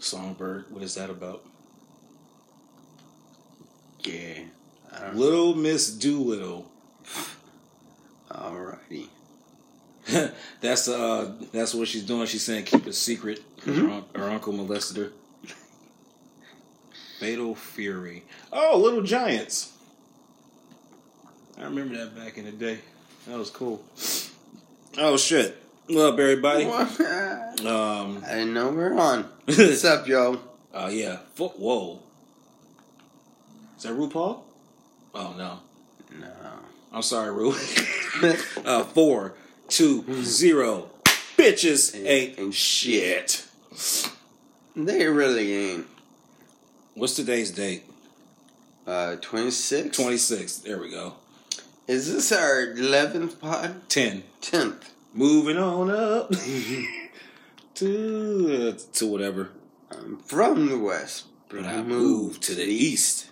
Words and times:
Songbird, 0.00 0.66
what 0.70 0.82
is 0.82 0.94
that 0.96 1.10
about? 1.10 1.44
Yeah. 4.04 4.40
Little 5.14 5.54
Miss 5.54 5.90
Doolittle. 5.90 6.70
Alrighty. 8.30 9.08
that's 10.60 10.88
uh 10.88 11.32
that's 11.52 11.74
what 11.74 11.86
she's 11.86 12.02
doing. 12.02 12.26
She's 12.26 12.42
saying 12.42 12.64
keep 12.64 12.86
it 12.86 12.94
secret. 12.94 13.40
'cause 13.60 13.76
Her, 13.76 14.02
her 14.16 14.30
uncle 14.30 14.52
molested 14.52 14.96
her. 14.96 15.12
Fatal 17.20 17.54
Fury. 17.54 18.24
Oh, 18.52 18.78
Little 18.78 19.02
Giants. 19.02 19.72
I 21.56 21.64
remember 21.64 21.96
that 21.98 22.16
back 22.16 22.36
in 22.36 22.46
the 22.46 22.50
day. 22.52 22.78
That 23.28 23.38
was 23.38 23.50
cool. 23.50 23.84
Oh 24.98 25.16
shit. 25.16 25.61
What 25.88 26.14
up, 26.14 26.18
everybody? 26.18 26.64
I 26.66 27.54
Um 27.66 28.20
didn't 28.28 28.54
know 28.54 28.70
we 28.70 28.82
are 28.82 28.94
on. 28.98 29.24
What's 29.44 29.84
up, 29.84 30.06
yo? 30.06 30.40
uh 30.72 30.90
yeah. 30.92 31.18
Fo- 31.34 31.48
Whoa. 31.48 32.00
Is 33.76 33.82
that 33.84 33.92
RuPaul? 33.92 34.40
Oh 35.14 35.34
no. 35.36 35.58
No. 36.18 36.28
I'm 36.92 37.02
sorry, 37.02 37.30
Ru. 37.32 37.52
uh 38.64 38.84
four, 38.84 39.34
two, 39.68 40.04
zero. 40.24 40.90
Bitches 41.36 41.94
Ain't- 41.96 42.06
ain't, 42.06 42.38
ain't 42.38 42.54
shit. 42.54 43.46
They 44.76 45.06
really 45.06 45.52
ain't. 45.70 45.86
What's 46.94 47.14
today's 47.16 47.50
date? 47.50 47.84
Uh, 48.86 49.16
26? 49.16 49.96
26. 49.96 50.56
There 50.58 50.78
we 50.78 50.90
go. 50.90 51.14
Is 51.86 52.12
this 52.12 52.32
our 52.32 52.66
11th 52.66 53.38
pod? 53.40 53.88
10. 53.88 54.24
10th. 54.42 54.88
Moving 55.14 55.58
on 55.58 55.90
up 55.90 56.30
to 57.74 58.72
to 58.72 59.06
whatever. 59.06 59.50
I'm 59.90 60.18
from 60.18 60.68
the 60.68 60.78
West. 60.78 61.26
But 61.48 61.66
I 61.66 61.82
moved 61.82 62.42
to 62.44 62.54
the 62.54 62.64
east. 62.64 63.28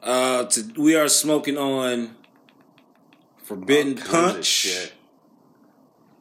Uh, 0.00 0.44
to, 0.44 0.72
we 0.76 0.94
are 0.94 1.08
smoking 1.08 1.58
on 1.58 2.14
Forbidden 3.42 3.98
All 3.98 4.04
kinds 4.04 4.14
of 4.28 4.32
Punch, 4.34 4.44
shit. 4.46 4.92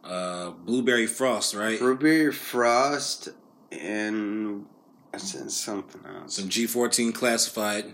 uh, 0.04 0.50
Blueberry 0.52 1.06
Frost, 1.06 1.54
right? 1.54 1.78
Blueberry 1.78 2.32
Frost 2.32 3.30
and 3.72 4.66
I 5.14 5.18
said 5.18 5.52
something 5.52 6.02
else. 6.06 6.36
Some 6.38 6.50
G14 6.50 7.14
classified. 7.14 7.94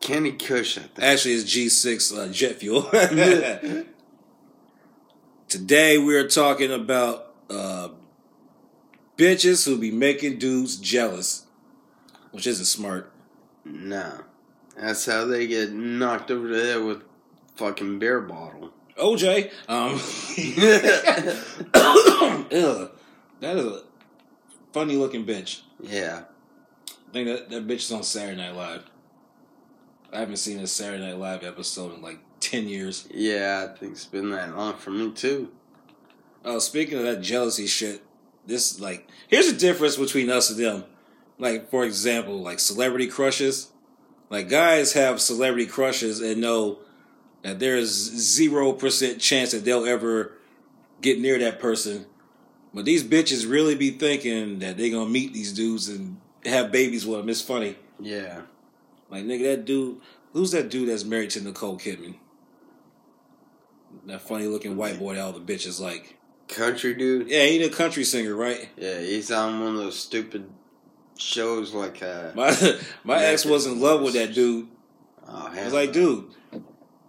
Candy 0.00 0.32
Kush, 0.32 0.76
I 0.76 0.82
think. 0.82 0.98
Actually, 1.02 1.34
it's 1.34 1.44
G6 1.56 2.18
uh, 2.18 2.32
jet 2.32 2.56
fuel. 2.56 2.82
Today 5.50 5.98
we 5.98 6.14
are 6.14 6.28
talking 6.28 6.70
about 6.70 7.34
uh, 7.50 7.88
bitches 9.16 9.66
who 9.66 9.76
be 9.76 9.90
making 9.90 10.38
dudes 10.38 10.76
jealous, 10.76 11.44
which 12.30 12.46
isn't 12.46 12.66
smart. 12.66 13.10
No. 13.64 14.20
That's 14.76 15.04
how 15.04 15.24
they 15.24 15.48
get 15.48 15.72
knocked 15.72 16.30
over 16.30 16.46
the 16.46 16.62
head 16.62 16.84
with 16.84 17.02
fucking 17.56 17.98
beer 17.98 18.20
bottle. 18.20 18.70
OJ, 18.96 19.50
um, 19.68 19.94
ugh, 22.52 22.92
that 23.40 23.56
is 23.56 23.66
a 23.66 23.82
funny 24.72 24.94
looking 24.94 25.26
bitch. 25.26 25.62
yeah. 25.80 26.22
I 26.86 27.12
think 27.12 27.26
that 27.26 27.50
that 27.50 27.66
bitch 27.66 27.78
is 27.78 27.90
on 27.90 28.04
Saturday 28.04 28.36
Night 28.36 28.54
Live. 28.54 28.84
I 30.12 30.20
haven't 30.20 30.36
seen 30.36 30.60
a 30.60 30.68
Saturday 30.68 31.04
Night 31.04 31.18
Live 31.18 31.42
episode 31.42 31.92
in 31.92 32.02
like 32.02 32.20
ten 32.40 32.68
years. 32.68 33.06
Yeah, 33.12 33.68
I 33.68 33.78
think 33.78 33.92
it's 33.92 34.06
been 34.06 34.30
that 34.30 34.56
long 34.56 34.74
for 34.74 34.90
me 34.90 35.10
too. 35.12 35.50
Oh, 36.44 36.58
speaking 36.58 36.98
of 36.98 37.04
that 37.04 37.20
jealousy 37.20 37.66
shit, 37.66 38.02
this 38.46 38.80
like 38.80 39.08
here's 39.28 39.52
the 39.52 39.58
difference 39.58 39.96
between 39.96 40.30
us 40.30 40.50
and 40.50 40.58
them. 40.58 40.84
Like 41.38 41.70
for 41.70 41.84
example, 41.84 42.40
like 42.40 42.58
celebrity 42.58 43.06
crushes. 43.06 43.70
Like 44.28 44.48
guys 44.48 44.92
have 44.94 45.20
celebrity 45.20 45.66
crushes 45.66 46.20
and 46.20 46.40
know 46.40 46.78
that 47.42 47.58
there 47.58 47.76
is 47.76 47.90
zero 47.90 48.72
percent 48.72 49.20
chance 49.20 49.52
that 49.52 49.64
they'll 49.64 49.86
ever 49.86 50.32
get 51.00 51.18
near 51.18 51.38
that 51.38 51.60
person. 51.60 52.06
But 52.72 52.84
these 52.84 53.02
bitches 53.02 53.50
really 53.50 53.74
be 53.74 53.90
thinking 53.90 54.60
that 54.60 54.76
they 54.76 54.90
gonna 54.90 55.10
meet 55.10 55.32
these 55.32 55.52
dudes 55.52 55.88
and 55.88 56.18
have 56.44 56.70
babies 56.70 57.06
with 57.06 57.18
them. 57.18 57.28
It's 57.28 57.40
funny. 57.40 57.76
Yeah. 57.98 58.42
Like 59.10 59.24
nigga, 59.24 59.56
that 59.56 59.64
dude. 59.64 60.00
Who's 60.32 60.52
that 60.52 60.70
dude 60.70 60.88
that's 60.88 61.04
married 61.04 61.30
to 61.30 61.40
Nicole 61.40 61.76
Kidman? 61.76 62.14
That 64.06 64.20
funny 64.22 64.46
looking 64.46 64.76
white 64.76 64.98
boy 64.98 65.14
that 65.14 65.20
all 65.22 65.32
the 65.32 65.40
bitches 65.40 65.80
like. 65.80 66.16
Country 66.48 66.94
dude. 66.94 67.28
Yeah, 67.28 67.44
he 67.44 67.62
a 67.62 67.68
country 67.70 68.02
singer, 68.04 68.34
right? 68.34 68.68
Yeah, 68.76 68.98
he's 68.98 69.30
on 69.30 69.60
one 69.60 69.74
of 69.74 69.78
those 69.78 69.98
stupid 69.98 70.50
shows 71.18 71.74
like 71.74 72.02
uh 72.02 72.30
My 72.34 72.56
my 73.04 73.22
ex 73.24 73.44
was 73.44 73.66
in 73.66 73.80
love 73.80 74.02
with 74.02 74.14
that 74.14 74.34
dude. 74.34 74.66
oh, 75.28 75.50
I 75.54 75.64
was 75.64 75.72
like, 75.72 75.92
dude, 75.92 76.24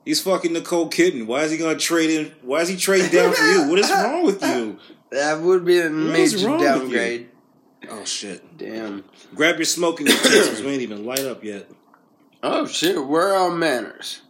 he's 0.06 0.22
fucking 0.22 0.54
Nicole 0.54 0.90
Kidman. 0.90 1.26
Why 1.26 1.42
is 1.44 1.52
he 1.52 1.58
gonna 1.58 1.78
trade 1.80 2.10
in? 2.12 2.32
Why 2.44 2.62
is 2.62 2.70
he 2.70 2.78
trading 2.78 3.10
down 3.12 3.34
for 3.34 3.44
you? 3.44 3.68
What 3.70 3.80
is 3.80 3.90
wrong 3.90 4.24
with 4.26 4.44
you? 4.44 4.78
That 5.12 5.42
would 5.42 5.66
be 5.66 5.78
a 5.80 5.84
What 5.90 5.92
major 5.92 6.48
wrong 6.48 6.60
with 6.60 6.62
you? 6.62 6.68
downgrade. 6.68 7.30
Oh 7.90 8.06
shit! 8.06 8.58
Damn. 8.58 9.04
Grab 9.36 9.58
your 9.58 9.66
smoking 9.66 10.08
utensils. 10.08 10.62
we 10.62 10.68
ain't 10.72 10.82
even 10.84 11.06
light 11.06 11.20
up 11.26 11.44
yet. 11.44 11.70
Oh 12.42 12.66
shit, 12.66 13.06
where 13.06 13.34
are 13.34 13.50
our 13.50 13.52
manners? 13.52 14.22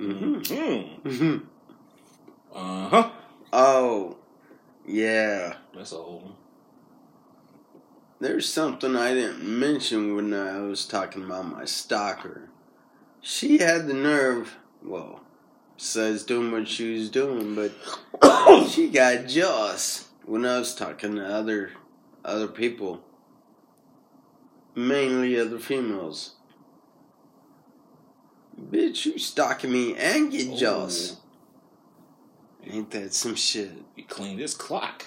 Mm-hmm. 0.00 1.08
Mm-hmm. 1.08 1.36
Uh 2.54 2.88
huh. 2.88 3.10
Oh, 3.52 4.16
yeah. 4.86 5.56
That's 5.74 5.90
whole. 5.90 6.32
There's 8.18 8.48
something 8.48 8.96
I 8.96 9.12
didn't 9.12 9.42
mention 9.42 10.16
when 10.16 10.32
I 10.32 10.60
was 10.60 10.86
talking 10.86 11.24
about 11.24 11.50
my 11.50 11.64
stalker. 11.64 12.48
She 13.20 13.58
had 13.58 13.86
the 13.86 13.94
nerve, 13.94 14.56
well, 14.82 15.20
says 15.76 16.24
doing 16.24 16.50
what 16.50 16.68
she 16.68 16.94
was 16.94 17.10
doing, 17.10 17.54
but 17.54 17.72
she 18.68 18.88
got 18.88 19.26
jealous 19.26 20.08
when 20.24 20.46
I 20.46 20.58
was 20.58 20.74
talking 20.74 21.16
to 21.16 21.26
other 21.26 21.72
other 22.24 22.48
people, 22.48 23.02
mainly 24.74 25.38
other 25.38 25.58
females. 25.58 26.34
Bitch, 28.68 29.06
you 29.06 29.18
stalking 29.18 29.72
me 29.72 29.96
and 29.96 30.30
get 30.30 30.56
jealous. 30.56 31.16
Ain't 32.64 32.90
that 32.90 33.14
some 33.14 33.34
shit? 33.34 33.70
You 33.96 34.04
clean 34.04 34.36
this 34.36 34.54
clock. 34.54 35.06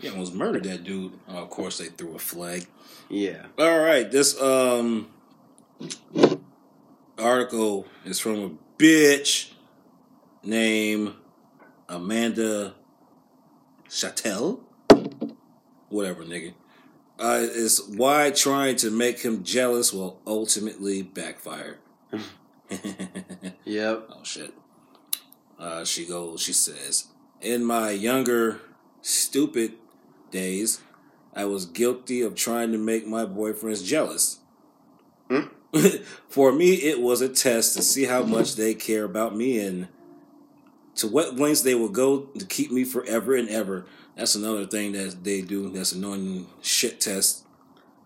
You 0.00 0.10
almost 0.10 0.34
murdered 0.34 0.64
that 0.64 0.84
dude. 0.84 1.12
Oh, 1.28 1.38
of 1.38 1.50
course, 1.50 1.78
they 1.78 1.86
threw 1.86 2.14
a 2.14 2.18
flag. 2.18 2.66
Yeah. 3.08 3.46
All 3.58 3.80
right, 3.80 4.10
this 4.10 4.40
um 4.40 5.08
article 7.18 7.86
is 8.04 8.20
from 8.20 8.38
a 8.38 8.50
bitch 8.82 9.52
named 10.42 11.14
Amanda 11.88 12.74
Chatel, 13.88 14.60
whatever, 15.88 16.24
nigga. 16.24 16.54
Uh, 17.18 17.40
is 17.40 17.82
why 17.96 18.30
trying 18.30 18.76
to 18.76 18.90
make 18.92 19.20
him 19.20 19.42
jealous 19.42 19.92
will 19.92 20.20
ultimately 20.24 21.02
backfire. 21.02 21.78
Yep. 23.64 24.08
Oh 24.10 24.22
shit. 24.22 24.54
Uh, 25.58 25.84
she 25.84 26.06
goes. 26.06 26.40
She 26.40 26.52
says, 26.52 27.08
"In 27.40 27.64
my 27.64 27.90
younger, 27.90 28.60
stupid 29.02 29.74
days, 30.30 30.80
I 31.34 31.44
was 31.44 31.66
guilty 31.66 32.22
of 32.22 32.34
trying 32.34 32.72
to 32.72 32.78
make 32.78 33.06
my 33.06 33.24
boyfriends 33.26 33.84
jealous. 33.84 34.38
Hmm? 35.30 35.48
For 36.28 36.52
me, 36.52 36.74
it 36.74 37.00
was 37.00 37.20
a 37.20 37.28
test 37.28 37.76
to 37.76 37.82
see 37.82 38.04
how 38.04 38.22
much 38.22 38.56
they 38.56 38.74
care 38.74 39.04
about 39.04 39.36
me 39.36 39.60
and 39.60 39.88
to 40.96 41.06
what 41.06 41.36
lengths 41.36 41.62
they 41.62 41.74
will 41.74 41.90
go 41.90 42.20
to 42.20 42.44
keep 42.46 42.70
me 42.70 42.84
forever 42.84 43.34
and 43.34 43.48
ever. 43.48 43.86
That's 44.16 44.34
another 44.34 44.66
thing 44.66 44.92
that 44.92 45.22
they 45.22 45.42
do. 45.42 45.70
That's 45.70 45.92
annoying 45.92 46.46
shit 46.62 47.00
test. 47.00 47.44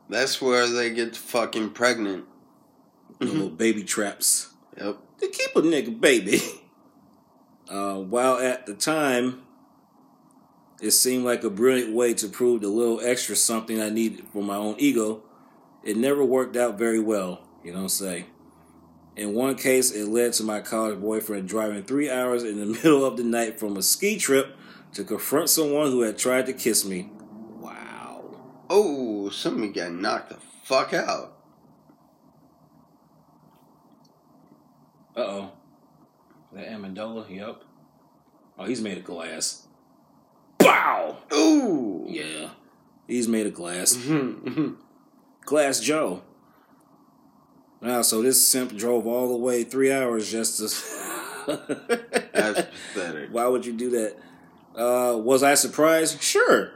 That's 0.09 0.43
where 0.43 0.67
they 0.67 0.91
get 0.91 1.17
fucking 1.17 1.71
pregnant. 1.71 2.27
The 3.19 3.27
little 3.27 3.51
baby 3.51 3.85
traps." 3.85 4.49
Yep. 4.77 4.99
to 5.21 5.29
keep 5.29 5.55
a 5.57 5.63
nigga 5.63 6.01
baby. 6.01 6.41
Uh, 7.69 7.95
while 7.95 8.37
at 8.39 8.67
the 8.67 8.75
time, 8.75 9.43
it 10.83 10.91
seemed 10.91 11.25
like 11.25 11.43
a 11.43 11.49
brilliant 11.49 11.95
way 11.95 12.13
to 12.13 12.29
prove 12.29 12.61
the 12.61 12.69
little 12.69 13.01
extra 13.01 13.35
something 13.37 13.81
I 13.81 13.89
needed 13.89 14.27
for 14.33 14.43
my 14.43 14.57
own 14.57 14.75
ego, 14.79 15.23
it 15.83 15.97
never 15.97 16.25
worked 16.25 16.57
out 16.57 16.77
very 16.77 17.01
well, 17.01 17.41
you 17.65 17.71
know 17.71 17.79
what 17.79 17.85
I'm 17.85 17.89
saying? 17.89 18.25
In 19.15 19.35
one 19.35 19.55
case, 19.55 19.91
it 19.91 20.07
led 20.09 20.33
to 20.35 20.43
my 20.43 20.61
college 20.61 21.01
boyfriend 21.01 21.49
driving 21.49 21.85
three 21.85 22.11
hours 22.11 22.43
in 22.43 22.59
the 22.59 22.67
middle 22.83 23.05
of 23.05 23.17
the 23.17 23.25
night 23.25 23.59
from 23.61 23.77
a 23.77 23.83
ski 23.83 24.19
trip 24.19 24.57
to 24.95 25.05
confront 25.05 25.49
someone 25.49 25.91
who 25.91 26.03
had 26.03 26.19
tried 26.19 26.47
to 26.47 26.53
kiss 26.53 26.85
me. 26.85 27.11
Wow. 27.59 28.25
Oh, 28.69 29.31
somebody 29.31 29.73
got 29.73 29.93
knocked 29.93 30.31
the 30.31 30.39
fuck 30.65 30.93
out. 30.93 31.39
Uh 35.17 35.21
oh. 35.21 35.53
That 36.53 36.69
Amendola, 36.69 37.35
yep. 37.35 37.63
Oh, 38.59 38.65
he's 38.67 38.81
made 38.83 38.99
of 38.99 39.05
glass. 39.05 39.67
Bow. 40.59 41.17
Ooh. 41.33 42.05
Yeah, 42.09 42.51
he's 43.07 43.27
made 43.27 43.47
of 43.47 43.55
glass. 43.55 43.99
Glass 45.45 45.81
Joe. 45.81 46.23
Wow, 47.81 48.03
so 48.03 48.23
this 48.23 48.47
simp 48.47 48.77
drove 48.77 49.07
all 49.07 49.29
the 49.29 49.37
way 49.37 49.65
three 49.65 49.91
hours 49.91 50.31
just 50.31 50.59
to. 50.59 50.69
That's 52.33 52.61
pathetic. 52.61 53.31
Why 53.33 53.47
would 53.49 53.67
you 53.67 53.73
do 53.73 53.91
that? 53.91 54.17
Uh, 54.77 55.19
was 55.19 55.43
I 55.43 55.55
surprised? 55.55 56.23
Sure. 56.23 56.71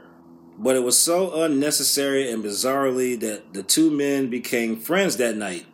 But 0.57 0.75
it 0.75 0.83
was 0.83 0.97
so 0.97 1.43
unnecessary 1.43 2.29
and 2.29 2.43
bizarrely 2.43 3.17
that 3.19 3.53
the 3.53 3.63
two 3.63 3.89
men 3.91 4.29
became 4.29 4.75
friends 4.77 5.17
that 5.17 5.37
night. 5.37 5.65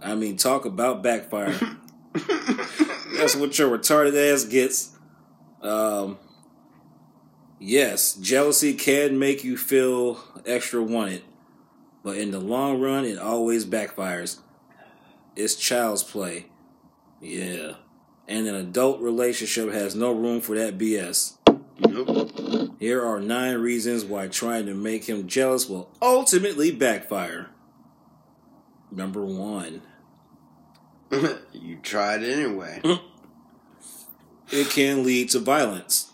I 0.00 0.14
mean, 0.14 0.36
talk 0.36 0.64
about 0.64 1.02
backfire. 1.02 1.58
That's 3.16 3.36
what 3.36 3.58
your 3.58 3.76
retarded 3.76 4.32
ass 4.32 4.44
gets. 4.44 4.96
Um, 5.62 6.18
yes, 7.58 8.14
jealousy 8.14 8.74
can 8.74 9.18
make 9.18 9.44
you 9.44 9.56
feel 9.56 10.20
extra 10.46 10.82
wanted, 10.82 11.22
but 12.02 12.16
in 12.16 12.30
the 12.30 12.40
long 12.40 12.80
run, 12.80 13.04
it 13.04 13.18
always 13.18 13.64
backfires. 13.64 14.38
It's 15.36 15.54
child's 15.54 16.02
play. 16.02 16.46
Yeah. 17.20 17.74
And 18.26 18.46
an 18.46 18.54
adult 18.54 19.00
relationship 19.00 19.72
has 19.72 19.94
no 19.94 20.12
room 20.12 20.40
for 20.40 20.56
that 20.56 20.78
BS. 20.78 21.36
Nope. 21.78 22.74
Here 22.78 23.04
are 23.04 23.20
nine 23.20 23.58
reasons 23.58 24.04
why 24.04 24.28
trying 24.28 24.66
to 24.66 24.74
make 24.74 25.08
him 25.08 25.26
jealous 25.26 25.68
will 25.68 25.90
ultimately 26.02 26.70
backfire. 26.70 27.50
Number 28.90 29.24
one, 29.24 29.82
you 31.52 31.76
tried 31.82 32.22
anyway. 32.22 32.80
it 34.50 34.70
can 34.70 35.04
lead 35.04 35.30
to 35.30 35.38
violence. 35.38 36.12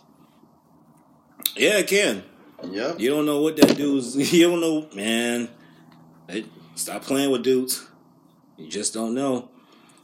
Yeah, 1.55 1.79
it 1.79 1.87
can. 1.87 2.23
Yep. 2.63 2.99
You 2.99 3.09
don't 3.09 3.25
know 3.25 3.41
what 3.41 3.57
that 3.57 3.75
dude's. 3.77 4.15
You 4.33 4.49
don't 4.49 4.61
know, 4.61 4.87
man. 4.95 5.49
Hey, 6.27 6.45
stop 6.75 7.03
playing 7.03 7.31
with 7.31 7.43
dudes. 7.43 7.87
You 8.57 8.67
just 8.67 8.93
don't 8.93 9.13
know. 9.13 9.49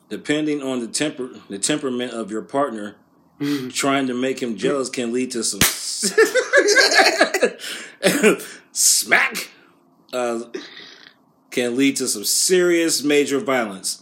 Depending 0.09 0.61
on 0.61 0.79
the 0.81 0.87
temper, 0.87 1.29
the 1.49 1.57
temperament 1.57 2.11
of 2.11 2.31
your 2.31 2.41
partner, 2.41 2.97
trying 3.69 4.07
to 4.07 4.13
make 4.13 4.41
him 4.41 4.57
jealous 4.57 4.89
can 4.89 5.13
lead 5.13 5.31
to 5.31 5.43
some 5.43 5.61
smack. 8.71 9.49
Uh, 10.13 10.41
can 11.49 11.75
lead 11.77 11.95
to 11.97 12.07
some 12.07 12.23
serious 12.25 13.03
major 13.03 13.39
violence. 13.39 14.00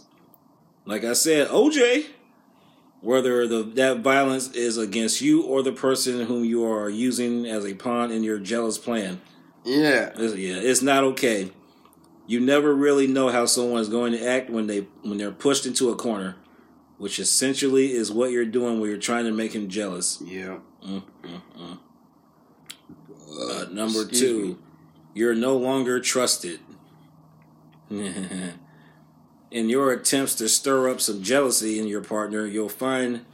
Like 0.86 1.04
I 1.04 1.12
said, 1.12 1.48
OJ, 1.48 2.06
whether 3.00 3.46
the 3.46 3.62
that 3.62 4.00
violence 4.00 4.50
is 4.52 4.76
against 4.76 5.20
you 5.20 5.42
or 5.42 5.62
the 5.62 5.72
person 5.72 6.26
whom 6.26 6.44
you 6.44 6.64
are 6.64 6.88
using 6.88 7.46
as 7.46 7.64
a 7.64 7.74
pawn 7.74 8.10
in 8.10 8.22
your 8.22 8.38
jealous 8.38 8.78
plan. 8.78 9.20
Yeah. 9.64 10.08
It's- 10.10 10.36
yeah, 10.36 10.56
it's 10.56 10.82
not 10.82 11.04
okay. 11.04 11.52
You 12.26 12.40
never 12.40 12.74
really 12.74 13.06
know 13.06 13.28
how 13.28 13.46
someone 13.46 13.80
is 13.80 13.88
going 13.88 14.12
to 14.12 14.24
act 14.24 14.50
when 14.50 14.66
they 14.68 14.86
when 15.02 15.18
they're 15.18 15.32
pushed 15.32 15.66
into 15.66 15.90
a 15.90 15.96
corner, 15.96 16.36
which 16.98 17.18
essentially 17.18 17.92
is 17.92 18.12
what 18.12 18.30
you're 18.30 18.44
doing 18.44 18.80
when 18.80 18.88
you're 18.88 18.98
trying 18.98 19.24
to 19.24 19.32
make 19.32 19.52
him 19.52 19.68
jealous. 19.68 20.22
Yep. 20.24 20.60
Uh, 20.84 21.00
number 23.70 24.02
Excuse 24.02 24.20
two, 24.20 24.44
me. 24.44 24.56
you're 25.14 25.34
no 25.34 25.56
longer 25.56 26.00
trusted. 26.00 26.60
in 29.50 29.68
your 29.68 29.92
attempts 29.92 30.34
to 30.36 30.48
stir 30.48 30.88
up 30.88 31.00
some 31.00 31.22
jealousy 31.22 31.78
in 31.78 31.88
your 31.88 32.02
partner, 32.02 32.46
you'll 32.46 32.68
find 32.68 33.24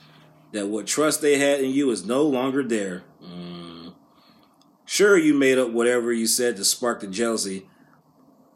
that 0.52 0.68
what 0.68 0.86
trust 0.86 1.20
they 1.20 1.38
had 1.38 1.60
in 1.60 1.70
you 1.70 1.90
is 1.90 2.06
no 2.06 2.22
longer 2.22 2.62
there. 2.62 3.02
Mm. 3.22 3.92
Sure, 4.84 5.18
you 5.18 5.34
made 5.34 5.58
up 5.58 5.70
whatever 5.70 6.12
you 6.12 6.26
said 6.26 6.56
to 6.56 6.64
spark 6.64 7.00
the 7.00 7.06
jealousy, 7.06 7.66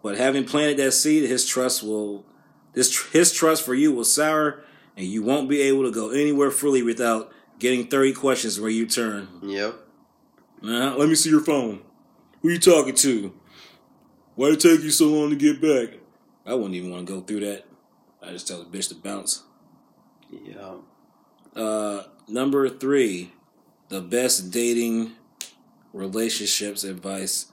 but 0.02 0.16
having 0.16 0.44
planted 0.44 0.78
that 0.78 0.92
seed, 0.92 1.28
his 1.28 1.46
trust 1.46 1.82
will, 1.82 2.24
this 2.72 3.10
his 3.10 3.32
trust 3.32 3.64
for 3.64 3.74
you 3.74 3.92
will 3.92 4.04
sour, 4.04 4.62
and 4.96 5.06
you 5.06 5.22
won't 5.22 5.48
be 5.48 5.60
able 5.60 5.82
to 5.82 5.90
go 5.90 6.10
anywhere 6.10 6.50
freely 6.50 6.82
without 6.82 7.32
getting 7.58 7.86
thirty 7.86 8.14
questions 8.14 8.58
where 8.58 8.70
you 8.70 8.86
turn. 8.86 9.28
Yep. 9.42 9.74
Uh, 10.62 10.94
let 10.96 11.08
me 11.08 11.14
see 11.14 11.30
your 11.30 11.44
phone. 11.44 11.80
Who 12.40 12.50
you 12.50 12.58
talking 12.58 12.94
to? 12.94 13.34
Why 14.36 14.50
did 14.50 14.64
it 14.64 14.76
take 14.76 14.84
you 14.84 14.90
so 14.90 15.06
long 15.06 15.30
to 15.30 15.36
get 15.36 15.60
back? 15.60 15.99
I 16.46 16.54
wouldn't 16.54 16.74
even 16.74 16.90
want 16.90 17.06
to 17.06 17.12
go 17.12 17.20
through 17.20 17.40
that. 17.40 17.64
I 18.22 18.30
just 18.30 18.48
tell 18.48 18.62
the 18.62 18.64
bitch 18.64 18.88
to 18.88 18.94
bounce. 18.94 19.44
Yep. 20.30 20.76
Uh, 21.56 22.02
number 22.28 22.68
three, 22.68 23.32
the 23.88 24.00
best 24.00 24.50
dating 24.50 25.12
relationships 25.92 26.84
advice. 26.84 27.46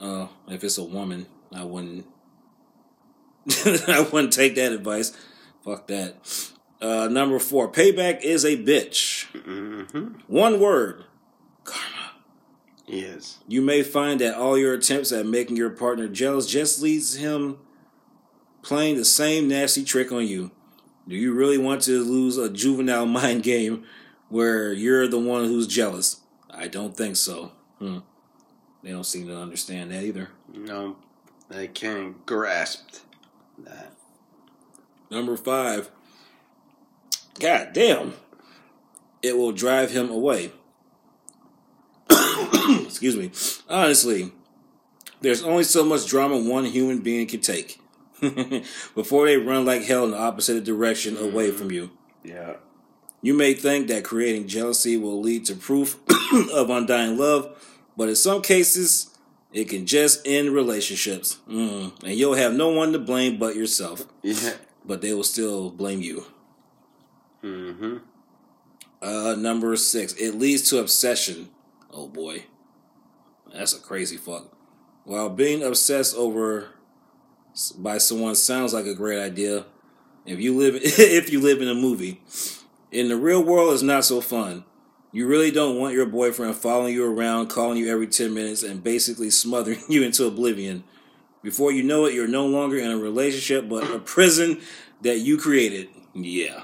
Uh, 0.00 0.28
if 0.48 0.64
it's 0.64 0.78
a 0.78 0.84
woman, 0.84 1.26
I 1.52 1.64
wouldn't. 1.64 2.06
I 3.88 4.06
wouldn't 4.12 4.32
take 4.32 4.56
that 4.56 4.72
advice. 4.72 5.16
Fuck 5.64 5.86
that. 5.88 6.16
Uh, 6.80 7.08
number 7.08 7.38
four, 7.38 7.70
payback 7.70 8.22
is 8.22 8.44
a 8.44 8.56
bitch. 8.56 9.30
Mm-hmm. 9.32 10.20
One 10.26 10.60
word, 10.60 11.04
karma. 11.64 12.12
Yes. 12.86 13.38
You 13.48 13.62
may 13.62 13.82
find 13.82 14.20
that 14.20 14.34
all 14.34 14.58
your 14.58 14.74
attempts 14.74 15.10
at 15.10 15.26
making 15.26 15.56
your 15.56 15.70
partner 15.70 16.06
jealous 16.08 16.46
just 16.46 16.82
leads 16.82 17.16
him 17.16 17.58
playing 18.66 18.96
the 18.96 19.04
same 19.04 19.46
nasty 19.46 19.84
trick 19.84 20.10
on 20.10 20.26
you. 20.26 20.50
Do 21.06 21.14
you 21.14 21.32
really 21.32 21.56
want 21.56 21.82
to 21.82 22.02
lose 22.02 22.36
a 22.36 22.50
juvenile 22.50 23.06
mind 23.20 23.44
game 23.44 23.84
where 24.28 24.72
you're 24.72 25.06
the 25.06 25.20
one 25.20 25.44
who's 25.44 25.68
jealous? 25.68 26.20
I 26.50 26.66
don't 26.66 26.96
think 26.96 27.14
so. 27.14 27.52
Hmm. 27.78 27.98
They 28.82 28.90
don't 28.90 29.04
seem 29.04 29.28
to 29.28 29.36
understand 29.36 29.92
that 29.92 30.02
either. 30.02 30.30
No, 30.52 30.96
they 31.48 31.68
can't 31.68 32.26
grasp 32.26 32.96
that. 33.58 33.92
Number 35.10 35.36
five. 35.36 35.90
God 37.38 37.68
damn. 37.72 38.14
It 39.22 39.36
will 39.36 39.52
drive 39.52 39.92
him 39.92 40.10
away. 40.10 40.50
Excuse 42.10 43.16
me. 43.16 43.30
Honestly, 43.68 44.32
there's 45.20 45.44
only 45.44 45.64
so 45.64 45.84
much 45.84 46.06
drama 46.08 46.38
one 46.38 46.64
human 46.64 46.98
being 46.98 47.28
can 47.28 47.40
take 47.40 47.80
before 48.94 49.26
they 49.26 49.36
run 49.36 49.64
like 49.64 49.82
hell 49.84 50.04
in 50.04 50.10
the 50.12 50.18
opposite 50.18 50.64
direction 50.64 51.16
away 51.16 51.50
from 51.50 51.70
you. 51.70 51.90
Yeah. 52.24 52.56
You 53.22 53.34
may 53.34 53.54
think 53.54 53.88
that 53.88 54.04
creating 54.04 54.48
jealousy 54.48 54.96
will 54.96 55.20
lead 55.20 55.44
to 55.46 55.54
proof 55.54 55.98
of 56.52 56.70
undying 56.70 57.18
love, 57.18 57.56
but 57.96 58.08
in 58.08 58.16
some 58.16 58.42
cases, 58.42 59.10
it 59.52 59.68
can 59.68 59.86
just 59.86 60.20
end 60.26 60.50
relationships. 60.50 61.38
Mm. 61.48 62.02
And 62.04 62.14
you'll 62.14 62.34
have 62.34 62.52
no 62.54 62.68
one 62.70 62.92
to 62.92 62.98
blame 62.98 63.38
but 63.38 63.56
yourself 63.56 64.04
Yeah. 64.22 64.54
but 64.84 65.00
they 65.00 65.12
will 65.14 65.24
still 65.24 65.70
blame 65.70 66.00
you. 66.02 66.26
Mm-hmm. 67.42 67.96
Uh, 69.02 69.34
number 69.36 69.76
six, 69.76 70.12
it 70.14 70.32
leads 70.34 70.68
to 70.70 70.78
obsession. 70.78 71.48
Oh 71.92 72.08
boy, 72.08 72.44
that's 73.52 73.74
a 73.74 73.80
crazy 73.80 74.16
fuck. 74.16 74.52
While 75.04 75.28
being 75.30 75.62
obsessed 75.62 76.16
over 76.16 76.70
by 77.78 77.98
someone 77.98 78.34
sounds 78.34 78.74
like 78.74 78.86
a 78.86 78.94
great 78.94 79.20
idea, 79.20 79.66
if 80.24 80.40
you 80.40 80.56
live 80.56 80.74
if 80.82 81.32
you 81.32 81.40
live 81.40 81.60
in 81.60 81.68
a 81.68 81.74
movie, 81.74 82.20
in 82.90 83.08
the 83.08 83.16
real 83.16 83.42
world, 83.42 83.72
it's 83.72 83.82
not 83.82 84.04
so 84.04 84.20
fun. 84.20 84.64
You 85.12 85.26
really 85.26 85.50
don't 85.50 85.78
want 85.78 85.94
your 85.94 86.06
boyfriend 86.06 86.56
following 86.56 86.92
you 86.92 87.10
around, 87.10 87.48
calling 87.48 87.78
you 87.78 87.90
every 87.90 88.06
ten 88.06 88.34
minutes, 88.34 88.62
and 88.62 88.82
basically 88.82 89.30
smothering 89.30 89.80
you 89.88 90.02
into 90.02 90.26
oblivion. 90.26 90.84
Before 91.42 91.70
you 91.70 91.82
know 91.82 92.06
it, 92.06 92.14
you're 92.14 92.26
no 92.26 92.46
longer 92.46 92.76
in 92.76 92.90
a 92.90 92.98
relationship, 92.98 93.68
but 93.68 93.88
a 93.90 93.98
prison 94.00 94.60
that 95.02 95.18
you 95.18 95.38
created. 95.38 95.88
Yeah. 96.12 96.62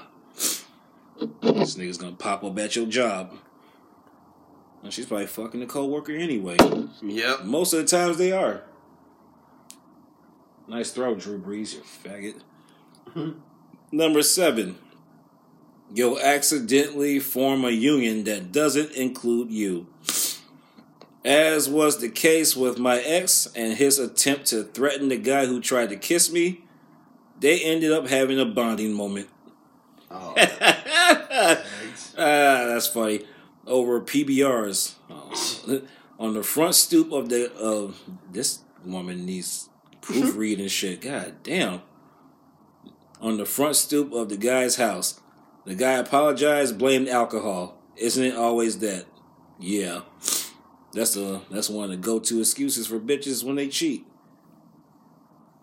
This 1.41 1.75
nigga's 1.75 1.97
gonna 1.97 2.15
pop 2.15 2.43
up 2.43 2.59
at 2.59 2.75
your 2.75 2.85
job. 2.85 3.33
And 4.83 4.91
she's 4.91 5.05
probably 5.05 5.27
fucking 5.27 5.61
the 5.61 5.65
coworker 5.65 6.11
anyway. 6.11 6.57
Yep. 7.01 7.45
Most 7.45 7.71
of 7.71 7.79
the 7.79 7.85
times 7.85 8.17
they 8.17 8.33
are. 8.33 8.63
Nice 10.67 10.91
throw, 10.91 11.15
Drew 11.15 11.39
Brees, 11.39 11.73
you 11.73 11.81
faggot. 11.81 12.41
Number 13.91 14.23
seven. 14.23 14.77
You'll 15.93 16.19
accidentally 16.19 17.19
form 17.19 17.63
a 17.63 17.69
union 17.69 18.23
that 18.23 18.51
doesn't 18.51 18.91
include 18.93 19.51
you. 19.51 19.87
As 21.23 21.69
was 21.69 21.99
the 21.99 22.09
case 22.09 22.55
with 22.55 22.79
my 22.79 22.99
ex 22.99 23.47
and 23.55 23.77
his 23.77 23.99
attempt 23.99 24.47
to 24.47 24.63
threaten 24.63 25.09
the 25.09 25.17
guy 25.17 25.45
who 25.45 25.61
tried 25.61 25.89
to 25.89 25.95
kiss 25.95 26.31
me, 26.31 26.63
they 27.39 27.61
ended 27.61 27.91
up 27.91 28.07
having 28.07 28.39
a 28.39 28.45
bonding 28.45 28.93
moment. 28.93 29.29
Oh. 30.09 30.35
Ah, 32.15 32.65
that's 32.67 32.85
funny. 32.85 33.25
Over 33.65 33.99
PBRs. 33.99 34.93
Oh. 35.09 35.81
On 36.19 36.33
the 36.35 36.43
front 36.43 36.75
stoop 36.75 37.11
of 37.11 37.29
the 37.29 37.51
of 37.53 37.99
this 38.31 38.59
woman 38.85 39.25
needs 39.25 39.69
proofreading 40.03 40.65
mm-hmm. 40.65 40.69
shit. 40.69 41.01
God 41.01 41.35
damn. 41.43 41.81
On 43.19 43.37
the 43.37 43.45
front 43.45 43.75
stoop 43.75 44.11
of 44.13 44.29
the 44.29 44.37
guy's 44.37 44.75
house. 44.75 45.19
The 45.65 45.75
guy 45.75 45.93
apologized, 45.93 46.77
blamed 46.77 47.07
alcohol. 47.07 47.77
Isn't 47.95 48.23
it 48.23 48.35
always 48.35 48.79
that? 48.79 49.05
Yeah. 49.59 50.01
That's 50.91 51.15
a 51.15 51.41
that's 51.49 51.69
one 51.69 51.85
of 51.85 51.91
the 51.91 51.97
go 51.97 52.19
to 52.19 52.39
excuses 52.39 52.85
for 52.85 52.99
bitches 52.99 53.43
when 53.43 53.55
they 53.55 53.69
cheat. 53.69 54.05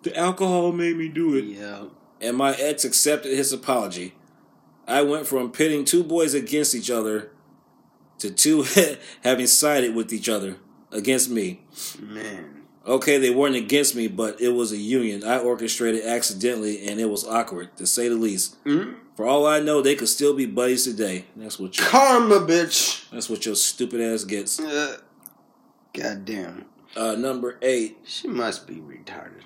The 0.02 0.16
alcohol 0.16 0.72
made 0.72 0.96
me 0.96 1.08
do 1.08 1.36
it. 1.36 1.44
Yeah. 1.44 1.84
And 2.20 2.36
my 2.36 2.54
ex 2.54 2.84
accepted 2.84 3.36
his 3.36 3.52
apology. 3.52 4.14
I 4.88 5.02
went 5.02 5.26
from 5.26 5.52
pitting 5.52 5.84
two 5.84 6.02
boys 6.02 6.34
against 6.34 6.74
each 6.74 6.90
other 6.90 7.30
to 8.18 8.30
two 8.30 8.64
having 9.22 9.46
sided 9.46 9.94
with 9.94 10.12
each 10.12 10.28
other 10.28 10.56
against 10.90 11.30
me. 11.30 11.60
Man. 12.00 12.59
Okay, 12.86 13.18
they 13.18 13.30
weren't 13.30 13.56
against 13.56 13.94
me, 13.94 14.08
but 14.08 14.40
it 14.40 14.50
was 14.50 14.72
a 14.72 14.76
union 14.78 15.22
I 15.22 15.38
orchestrated 15.38 16.04
accidentally, 16.04 16.88
and 16.88 16.98
it 16.98 17.10
was 17.10 17.26
awkward, 17.26 17.76
to 17.76 17.86
say 17.86 18.08
the 18.08 18.14
least. 18.14 18.62
Mm? 18.64 18.96
For 19.14 19.26
all 19.26 19.46
I 19.46 19.60
know, 19.60 19.82
they 19.82 19.94
could 19.94 20.08
still 20.08 20.34
be 20.34 20.46
buddies 20.46 20.84
today. 20.84 21.26
That's 21.36 21.58
what 21.58 21.76
your, 21.76 21.86
Karma, 21.86 22.36
bitch. 22.40 23.08
that's 23.10 23.28
what 23.28 23.44
your 23.44 23.54
stupid 23.54 24.00
ass 24.00 24.24
gets. 24.24 24.58
Uh, 24.58 24.96
God 25.92 26.24
damn. 26.24 26.64
Uh, 26.96 27.16
number 27.16 27.58
eight, 27.60 27.98
She 28.04 28.28
must 28.28 28.66
be 28.66 28.76
retarded. 28.76 29.42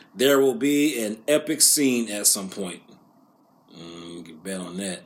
there 0.14 0.38
will 0.38 0.54
be 0.54 1.02
an 1.02 1.18
epic 1.26 1.62
scene 1.62 2.10
at 2.10 2.26
some 2.26 2.50
point. 2.50 2.82
Mm, 3.74 4.16
you 4.18 4.22
can 4.22 4.36
bet 4.36 4.60
on 4.60 4.76
that. 4.76 5.04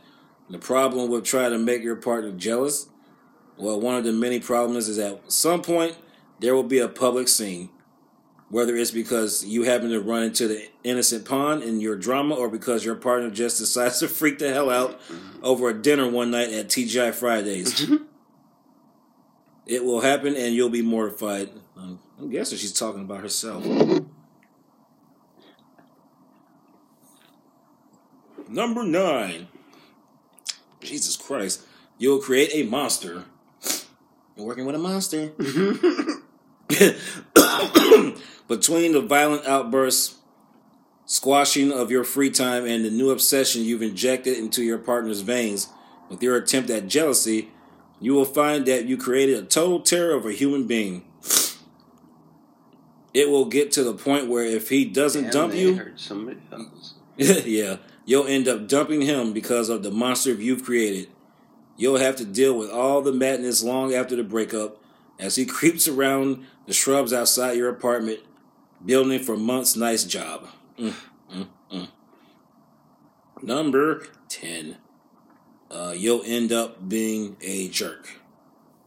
The 0.50 0.59
problem 0.59 1.11
with 1.11 1.25
trying 1.25 1.52
to 1.52 1.59
make 1.59 1.83
your 1.83 1.97
partner 1.97 2.33
jealous, 2.33 2.88
well, 3.57 3.81
one 3.81 3.95
of 3.95 4.04
the 4.04 4.12
many 4.12 4.40
problems 4.40 4.88
is 4.88 4.99
at 4.99 5.31
some 5.31 5.62
point 5.62 5.97
there 6.43 6.55
will 6.55 6.65
be 6.65 6.79
a 6.79 6.89
public 6.89 7.29
scene. 7.29 7.71
Whether 8.51 8.77
it's 8.77 8.91
because 8.91 9.47
you 9.47 9.63
happen 9.63 9.89
to 9.91 10.01
run 10.01 10.25
into 10.25 10.47
the 10.47 10.69
innocent 10.85 11.25
pond 11.25 11.63
in 11.63 11.81
your 11.81 11.97
drama 11.97 12.35
or 12.35 12.51
because 12.51 12.85
your 12.85 12.97
partner 12.97 13.31
just 13.31 13.57
decides 13.57 14.01
to 14.01 14.09
freak 14.09 14.39
the 14.39 14.53
hell 14.53 14.69
out 14.69 15.01
over 15.43 15.71
a 15.71 15.75
dinner 15.75 16.07
one 16.11 16.33
night 16.33 16.51
at 16.53 16.69
TGI 16.69 17.15
Fridays. 17.15 17.91
it 19.67 19.83
will 19.83 20.03
happen 20.03 20.37
and 20.37 20.55
you'll 20.55 20.69
be 20.69 20.83
mortified. 20.83 21.49
I'm, 21.79 21.99
I'm 22.19 22.29
guessing 22.29 22.59
she's 22.59 22.75
talking 22.75 23.01
about 23.01 23.21
herself. 23.21 23.65
Number 28.49 28.85
nine. 28.85 29.49
Jesus 30.81 31.17
Christ. 31.17 31.63
You'll 31.97 32.19
create 32.19 32.51
a 32.53 32.65
monster. 32.69 33.25
You're 34.37 34.47
working 34.47 34.67
with 34.67 34.75
a 34.75 34.79
monster. 34.79 35.29
Mm-hmm. 35.29 36.11
Between 38.49 38.93
the 38.93 39.00
violent 39.00 39.47
outbursts, 39.47 40.17
squashing 41.07 41.73
of 41.73 41.91
your 41.91 42.05
free 42.05 42.31
time, 42.31 42.67
and 42.67 42.85
the 42.85 42.91
new 42.91 43.11
obsession 43.11 43.62
you've 43.62 43.83
injected 43.83 44.38
into 44.38 44.62
your 44.62 44.79
partner's 44.79 45.21
veins 45.21 45.69
with 46.09 46.23
your 46.23 46.37
attempt 46.37 46.71
at 46.71 46.88
jealousy, 46.88 47.50
you 48.00 48.14
will 48.14 48.25
find 48.25 48.67
that 48.67 48.87
you 48.87 48.97
created 48.97 49.38
a 49.38 49.47
total 49.47 49.81
terror 49.81 50.14
of 50.14 50.26
a 50.26 50.33
human 50.33 50.67
being. 50.67 51.05
It 53.14 53.29
will 53.29 53.45
get 53.45 53.71
to 53.73 53.85
the 53.85 53.93
point 53.93 54.29
where 54.29 54.45
if 54.45 54.71
he 54.71 54.85
doesn't 54.85 55.25
Damn, 55.25 55.33
dump 55.33 55.55
you, 55.55 55.76
hurt 55.76 56.00
somebody 56.00 56.41
else. 56.50 56.95
yeah, 57.17 57.76
you'll 58.07 58.26
end 58.26 58.49
up 58.49 58.67
dumping 58.67 59.02
him 59.02 59.33
because 59.33 59.69
of 59.69 59.83
the 59.83 59.91
monster 59.91 60.33
you've 60.33 60.64
created. 60.64 61.09
You'll 61.76 61.99
have 61.99 62.17
to 62.17 62.25
deal 62.25 62.57
with 62.57 62.71
all 62.71 63.02
the 63.02 63.12
madness 63.12 63.62
long 63.62 63.93
after 63.95 64.17
the 64.17 64.25
breakup 64.25 64.82
as 65.23 65.37
he 65.37 65.47
creeps 65.47 65.87
around 65.87 66.45
the 66.67 66.73
shrubs 66.73 67.12
outside 67.12 67.52
your 67.57 67.69
apartment, 67.69 68.19
building 68.85 69.23
for 69.23 69.37
months. 69.37 69.76
Nice 69.76 70.02
job. 70.02 70.49
Mm, 70.76 70.95
mm, 71.33 71.47
mm. 71.73 71.88
Number 73.41 74.05
10. 74.29 74.79
Uh, 75.71 75.95
you'll 75.97 76.25
end 76.26 76.52
up 76.52 76.88
being 76.88 77.37
a 77.41 77.69
jerk. 77.69 78.19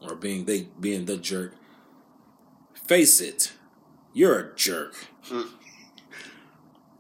Or 0.02 0.14
being 0.14 0.44
they 0.44 0.68
being 0.80 1.06
the 1.06 1.18
jerk. 1.18 1.56
Face 2.74 3.22
it, 3.22 3.54
you're 4.14 4.38
a 4.38 4.56
jerk. 4.56 4.94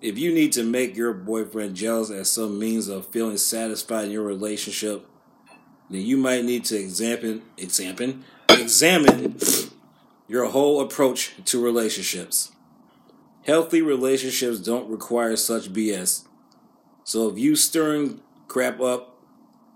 If 0.02 0.18
you 0.18 0.34
need 0.34 0.54
to 0.54 0.64
make 0.64 0.96
your 0.96 1.14
boyfriend 1.14 1.76
jealous 1.76 2.10
as 2.10 2.32
some 2.32 2.58
means 2.58 2.88
of 2.88 3.06
feeling 3.08 3.38
satisfied 3.38 4.06
in 4.06 4.12
your 4.12 4.24
relationship, 4.24 5.08
then 5.90 6.02
you 6.02 6.18
might 6.18 6.44
need 6.44 6.66
to 6.66 6.78
examine 6.78 7.44
examine 7.58 8.24
examine 8.50 9.38
your 10.28 10.46
whole 10.46 10.82
approach 10.82 11.34
to 11.46 11.64
relationships. 11.64 12.52
Healthy 13.46 13.82
relationships 13.82 14.60
don't 14.60 14.90
require 14.90 15.36
such 15.36 15.72
BS. 15.72 16.26
So 17.04 17.30
if 17.30 17.38
you 17.38 17.56
stirring 17.56 18.22
crap 18.48 18.82
up 18.82 19.16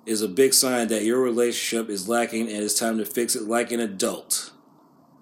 is 0.05 0.21
a 0.23 0.27
big 0.27 0.53
sign 0.53 0.87
that 0.87 1.03
your 1.03 1.21
relationship 1.21 1.89
is 1.89 2.09
lacking 2.09 2.49
and 2.49 2.63
it's 2.63 2.79
time 2.79 2.97
to 2.97 3.05
fix 3.05 3.35
it 3.35 3.43
like 3.43 3.71
an 3.71 3.79
adult. 3.79 4.51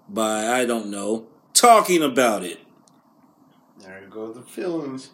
By 0.08 0.46
I 0.46 0.64
don't 0.64 0.90
know, 0.90 1.26
talking 1.52 2.02
about 2.02 2.42
it. 2.42 2.60
There 3.78 4.00
you 4.00 4.08
go 4.08 4.32
the 4.32 4.42
feelings. 4.42 5.10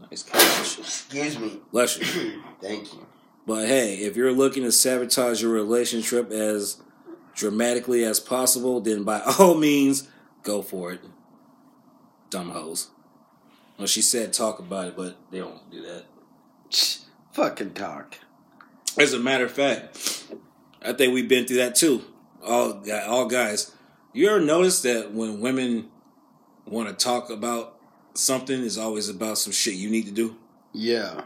Nice 0.00 0.22
catch. 0.22 0.78
Excuse 0.78 1.38
me. 1.38 1.58
Bless 1.72 1.98
you. 1.98 2.40
Thank 2.62 2.92
you. 2.92 3.04
But 3.48 3.66
hey, 3.66 3.94
if 3.94 4.14
you're 4.14 4.30
looking 4.30 4.62
to 4.64 4.70
sabotage 4.70 5.40
your 5.40 5.50
relationship 5.50 6.30
as 6.30 6.82
dramatically 7.34 8.04
as 8.04 8.20
possible, 8.20 8.78
then 8.78 9.04
by 9.04 9.22
all 9.38 9.54
means, 9.54 10.06
go 10.42 10.60
for 10.60 10.92
it. 10.92 11.00
Dumb 12.28 12.50
hoes. 12.50 12.88
Well, 13.78 13.86
she 13.86 14.02
said 14.02 14.34
talk 14.34 14.58
about 14.58 14.88
it, 14.88 14.96
but 14.98 15.16
they 15.30 15.38
don't 15.38 15.70
do 15.70 15.80
that. 15.80 16.04
Fucking 17.32 17.72
talk. 17.72 18.16
As 18.98 19.14
a 19.14 19.18
matter 19.18 19.46
of 19.46 19.52
fact, 19.52 20.24
I 20.82 20.92
think 20.92 21.14
we've 21.14 21.28
been 21.28 21.46
through 21.46 21.56
that 21.56 21.74
too. 21.74 22.02
All 22.44 22.82
all 23.06 23.24
guys. 23.28 23.74
You 24.12 24.28
ever 24.28 24.40
notice 24.40 24.82
that 24.82 25.14
when 25.14 25.40
women 25.40 25.88
want 26.66 26.90
to 26.90 26.94
talk 27.02 27.30
about 27.30 27.78
something, 28.12 28.62
it's 28.62 28.76
always 28.76 29.08
about 29.08 29.38
some 29.38 29.54
shit 29.54 29.72
you 29.74 29.88
need 29.88 30.04
to 30.04 30.12
do 30.12 30.36
Yeah. 30.74 31.22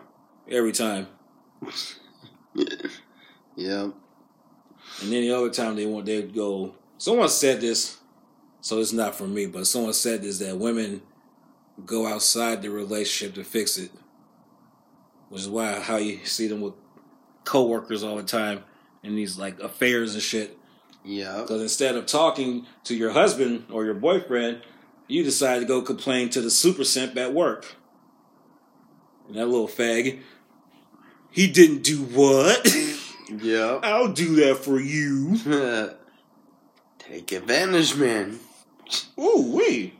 every 0.49 0.71
time. 0.73 1.09
Yeah. 3.57 3.91
And 5.01 5.13
then 5.13 5.23
the 5.23 5.33
other 5.33 5.51
time 5.51 5.77
they 5.77 5.87
want 5.87 6.07
they 6.07 6.23
go. 6.23 6.75
Someone 6.99 7.29
said 7.29 7.61
this, 7.61 7.99
so 8.61 8.79
it's 8.79 8.93
not 8.93 9.15
for 9.15 9.27
me, 9.27 9.47
but 9.47 9.67
someone 9.67 9.93
said 9.93 10.23
this 10.23 10.39
that 10.39 10.57
women 10.57 11.03
go 11.85 12.07
outside 12.07 12.63
the 12.63 12.71
relationship 12.71 13.35
to 13.35 13.45
fix 13.45 13.79
it, 13.79 13.91
which 15.29 15.43
is 15.43 15.49
why 15.49 15.81
how 15.81 15.97
you 15.97 16.25
see 16.25 16.47
them 16.47 16.61
with 16.61 16.75
coworkers 17.45 18.03
all 18.03 18.17
the 18.17 18.23
time 18.23 18.63
in 19.03 19.17
these 19.17 19.39
like 19.39 19.59
affairs 19.61 20.15
and 20.15 20.23
shit. 20.23 20.57
Yeah. 21.05 21.41
Because 21.41 21.63
instead 21.63 21.97
of 21.97 22.07
talking 22.07 22.67
to 22.85 22.95
your 22.95 23.11
husband 23.11 23.67
or 23.71 23.85
your 23.85 23.95
boyfriend, 23.95 24.63
you 25.09 25.25
decide 25.25 25.59
to 25.59 25.65
go 25.65 25.83
complain 25.83 26.31
to 26.31 26.41
the 26.41 26.51
super 26.51 26.85
simp 26.85 27.17
at 27.17 27.35
work. 27.35 27.75
And 29.27 29.37
that 29.37 29.47
little 29.47 29.69
fag, 29.69 30.21
he 31.33 31.51
didn't 31.51 31.83
do 31.83 32.03
what? 32.03 32.67
Yeah. 33.41 33.81
I'll 33.83 34.13
do 34.13 34.37
that 34.37 34.57
for 34.57 34.79
you. 34.79 35.39
Take 36.99 37.33
advantage, 37.33 37.97
man. 37.97 38.39
Ooh, 39.19 39.53
wee. 39.55 39.95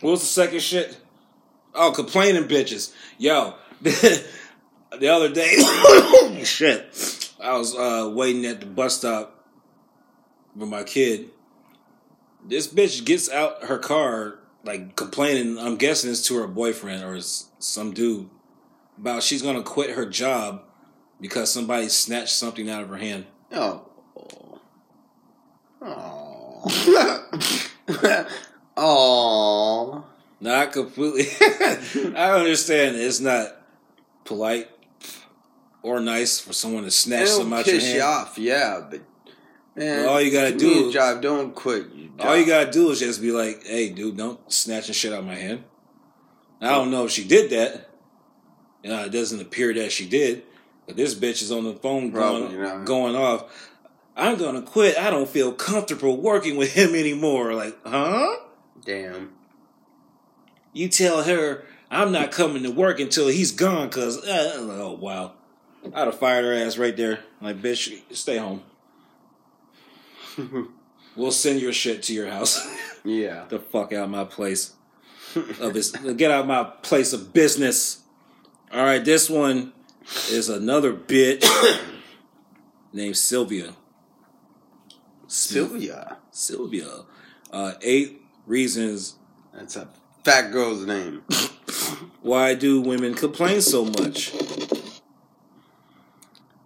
What 0.00 0.12
was 0.12 0.20
the 0.20 0.26
second 0.26 0.62
shit? 0.62 0.96
Oh, 1.74 1.90
complaining 1.90 2.44
bitches. 2.44 2.92
Yo, 3.18 3.54
the 3.80 5.08
other 5.08 5.28
day, 5.28 5.56
shit, 6.44 7.32
I 7.40 7.56
was 7.56 7.74
uh, 7.74 8.10
waiting 8.14 8.46
at 8.46 8.60
the 8.60 8.66
bus 8.66 8.98
stop 8.98 9.44
with 10.54 10.68
my 10.68 10.84
kid. 10.84 11.30
This 12.44 12.68
bitch 12.68 13.04
gets 13.04 13.28
out 13.28 13.64
her 13.64 13.78
car, 13.78 14.38
like 14.62 14.94
complaining. 14.94 15.58
I'm 15.58 15.76
guessing 15.76 16.10
it's 16.10 16.26
to 16.28 16.36
her 16.36 16.46
boyfriend 16.46 17.02
or 17.02 17.20
some 17.20 17.92
dude 17.92 18.30
about 19.00 19.22
she's 19.22 19.42
gonna 19.42 19.62
quit 19.62 19.90
her 19.90 20.06
job 20.06 20.62
because 21.20 21.50
somebody 21.52 21.88
snatched 21.88 22.30
something 22.34 22.68
out 22.70 22.82
of 22.82 22.88
her 22.88 22.96
hand. 22.96 23.26
Oh. 23.52 23.84
Oh. 25.80 26.64
Oh. 28.76 30.04
Not 30.40 30.72
completely. 30.72 31.26
I 32.16 32.30
understand 32.38 32.96
it's 32.96 33.18
not 33.20 33.56
polite 34.24 34.68
or 35.82 35.98
nice 36.00 36.38
for 36.38 36.52
someone 36.52 36.84
to 36.84 36.90
snatch 36.92 37.22
It'll 37.22 37.38
something 37.38 37.58
out 37.58 37.66
your 37.66 37.74
piss 37.76 37.84
hand. 37.86 37.96
you 37.96 38.02
off, 38.02 38.38
yeah, 38.38 38.86
but 38.88 39.00
man, 39.74 40.04
Well, 40.04 40.14
all 40.14 40.20
you 40.20 40.30
gotta 40.30 40.54
do 40.56 40.86
is- 40.88 40.94
job. 40.94 41.22
Don't 41.22 41.54
quit. 41.54 41.92
Job. 42.18 42.26
All 42.28 42.36
you 42.36 42.46
gotta 42.46 42.70
do 42.70 42.90
is 42.90 43.00
just 43.00 43.20
be 43.20 43.32
like, 43.32 43.64
"Hey, 43.66 43.88
dude, 43.90 44.16
don't 44.16 44.40
snatching 44.52 44.94
shit 44.94 45.12
out 45.12 45.20
of 45.20 45.24
my 45.26 45.34
hand." 45.34 45.64
I 46.60 46.70
don't 46.70 46.90
know 46.92 47.04
if 47.04 47.10
she 47.12 47.24
did 47.24 47.50
that. 47.50 47.87
Know, 48.84 49.04
it 49.04 49.10
doesn't 49.12 49.40
appear 49.40 49.74
that 49.74 49.92
she 49.92 50.08
did. 50.08 50.44
But 50.86 50.96
this 50.96 51.14
bitch 51.14 51.42
is 51.42 51.52
on 51.52 51.64
the 51.64 51.74
phone 51.74 52.12
Probably 52.12 52.56
going, 52.56 52.84
going 52.84 53.16
off. 53.16 53.70
I'm 54.16 54.38
gonna 54.38 54.62
quit. 54.62 54.98
I 54.98 55.10
don't 55.10 55.28
feel 55.28 55.52
comfortable 55.52 56.16
working 56.16 56.56
with 56.56 56.72
him 56.72 56.94
anymore. 56.94 57.54
Like, 57.54 57.76
huh? 57.84 58.36
Damn. 58.84 59.32
You 60.72 60.88
tell 60.88 61.22
her 61.24 61.64
I'm 61.90 62.10
not 62.10 62.32
coming 62.32 62.62
to 62.64 62.70
work 62.70 63.00
until 63.00 63.28
he's 63.28 63.52
gone, 63.52 63.90
cause 63.90 64.18
uh, 64.26 64.54
oh 64.56 64.98
wow. 65.00 65.32
I'd 65.94 66.06
have 66.06 66.18
fired 66.18 66.44
her 66.44 66.54
ass 66.54 66.76
right 66.76 66.96
there. 66.96 67.20
Like, 67.40 67.62
bitch, 67.62 68.02
stay 68.10 68.38
home. 68.38 68.62
we'll 71.16 71.30
send 71.30 71.60
your 71.60 71.72
shit 71.72 72.02
to 72.04 72.14
your 72.14 72.28
house. 72.28 72.66
Yeah. 73.04 73.44
the 73.48 73.58
fuck 73.58 73.92
out 73.92 74.04
of 74.04 74.10
my 74.10 74.24
place 74.24 74.74
of 75.60 75.74
his. 75.74 75.92
Get 75.92 76.30
out 76.30 76.40
of 76.40 76.46
my 76.46 76.64
place 76.64 77.12
of 77.12 77.32
business. 77.32 78.02
All 78.70 78.84
right, 78.84 79.02
this 79.02 79.30
one 79.30 79.72
is 80.30 80.50
another 80.50 80.92
bitch 80.92 81.42
named 82.92 83.16
Sylvia. 83.16 83.72
Sylvia. 85.26 86.18
Sylvia. 86.30 87.04
Uh, 87.50 87.74
eight 87.80 88.20
reasons 88.46 89.14
That's 89.54 89.76
a 89.76 89.88
fat 90.22 90.52
girl's 90.52 90.84
name. 90.84 91.22
why 92.22 92.54
do 92.54 92.82
women 92.82 93.14
complain 93.14 93.62
so 93.62 93.86
much. 93.86 94.34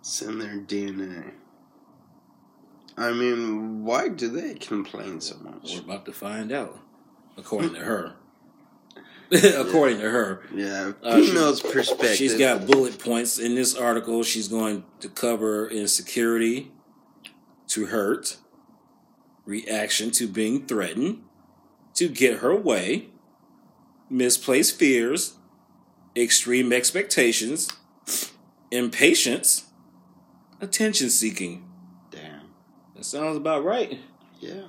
It's 0.00 0.22
in 0.22 0.40
their 0.40 0.58
DNA. 0.58 1.32
I 2.96 3.12
mean, 3.12 3.84
why 3.84 4.08
do 4.08 4.28
they 4.28 4.54
complain 4.54 5.20
so 5.20 5.36
much? 5.38 5.74
We're 5.74 5.80
about 5.82 6.04
to 6.06 6.12
find 6.12 6.50
out, 6.50 6.78
according 7.36 7.74
to 7.74 7.80
her. 7.80 8.14
according 9.58 9.98
to 10.00 10.10
her. 10.10 10.42
Yeah, 10.54 10.92
Uh, 11.02 11.20
she- 11.20 11.26
female's 11.28 11.60
perspective. 11.62 12.16
She's 12.16 12.34
got 12.34 12.66
bullet 12.66 12.98
points 12.98 13.38
in 13.38 13.54
this 13.54 13.74
article. 13.74 14.22
She's 14.22 14.48
going 14.48 14.84
to 15.00 15.08
cover 15.08 15.68
insecurity 15.70 16.70
to 17.68 17.86
hurt, 17.86 18.36
reaction 19.46 20.10
to 20.12 20.26
being 20.28 20.66
threatened, 20.66 21.22
to 21.94 22.08
get 22.08 22.38
her 22.38 22.54
way, 22.54 23.08
misplaced 24.10 24.78
fears, 24.78 25.34
extreme 26.16 26.72
expectations, 26.72 27.70
impatience, 28.70 29.64
attention 30.60 31.08
seeking. 31.10 31.64
Damn. 32.10 32.40
That 32.94 33.04
sounds 33.04 33.36
about 33.36 33.64
right. 33.64 33.98
Yeah. 34.40 34.62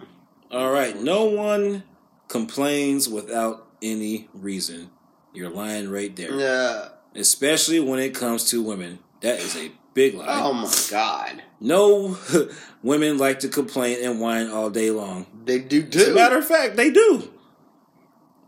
All 0.52 0.72
right. 0.72 1.00
No 1.02 1.26
one 1.26 1.84
complains 2.28 3.10
without 3.10 3.63
any 3.84 4.28
reason. 4.34 4.90
You're 5.34 5.50
lying 5.52 5.90
right 5.90 6.16
there. 6.16 6.34
Yeah. 6.34 6.90
Especially 7.16 7.80
when 7.80 8.00
it 8.00 8.16
comes 8.16 8.46
to 8.50 8.64
women. 8.64 9.00
That 9.22 9.40
is 9.40 9.56
a 9.56 9.72
big 9.94 10.16
lie. 10.16 10.26
Oh 10.28 10.54
my 10.54 10.74
god. 10.90 11.44
No 11.60 12.18
women 12.84 13.18
like 13.18 13.40
to 13.40 13.50
complain 13.50 14.04
and 14.04 14.20
whine 14.20 14.50
all 14.50 14.70
day 14.70 14.90
long. 14.92 15.28
They 15.46 15.60
do 15.60 15.88
As 15.94 16.08
a 16.08 16.14
matter 16.14 16.38
of 16.40 16.46
fact, 16.48 16.76
they 16.76 16.90
do. 16.92 17.30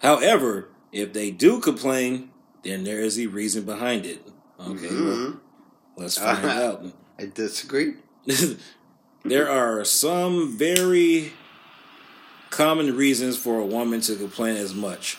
However, 0.01 0.69
if 0.91 1.13
they 1.13 1.31
do 1.31 1.59
complain, 1.59 2.31
then 2.63 2.83
there 2.83 2.99
is 2.99 3.19
a 3.19 3.27
reason 3.27 3.63
behind 3.63 4.05
it. 4.05 4.25
Okay, 4.59 4.87
well, 4.89 5.15
Mhm. 5.17 5.39
let's 5.97 6.17
find 6.19 6.45
out. 6.45 6.85
I 7.19 7.25
disagree. 7.33 7.95
there 9.23 9.49
are 9.49 9.83
some 9.85 10.57
very 10.57 11.33
common 12.49 12.95
reasons 12.95 13.37
for 13.37 13.59
a 13.59 13.65
woman 13.65 14.01
to 14.01 14.15
complain 14.15 14.55
as 14.57 14.73
much 14.73 15.17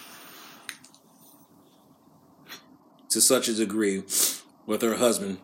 to 3.16 3.20
such 3.22 3.48
a 3.48 3.54
degree 3.54 4.02
with 4.66 4.82
her 4.82 4.96
husband 4.96 5.38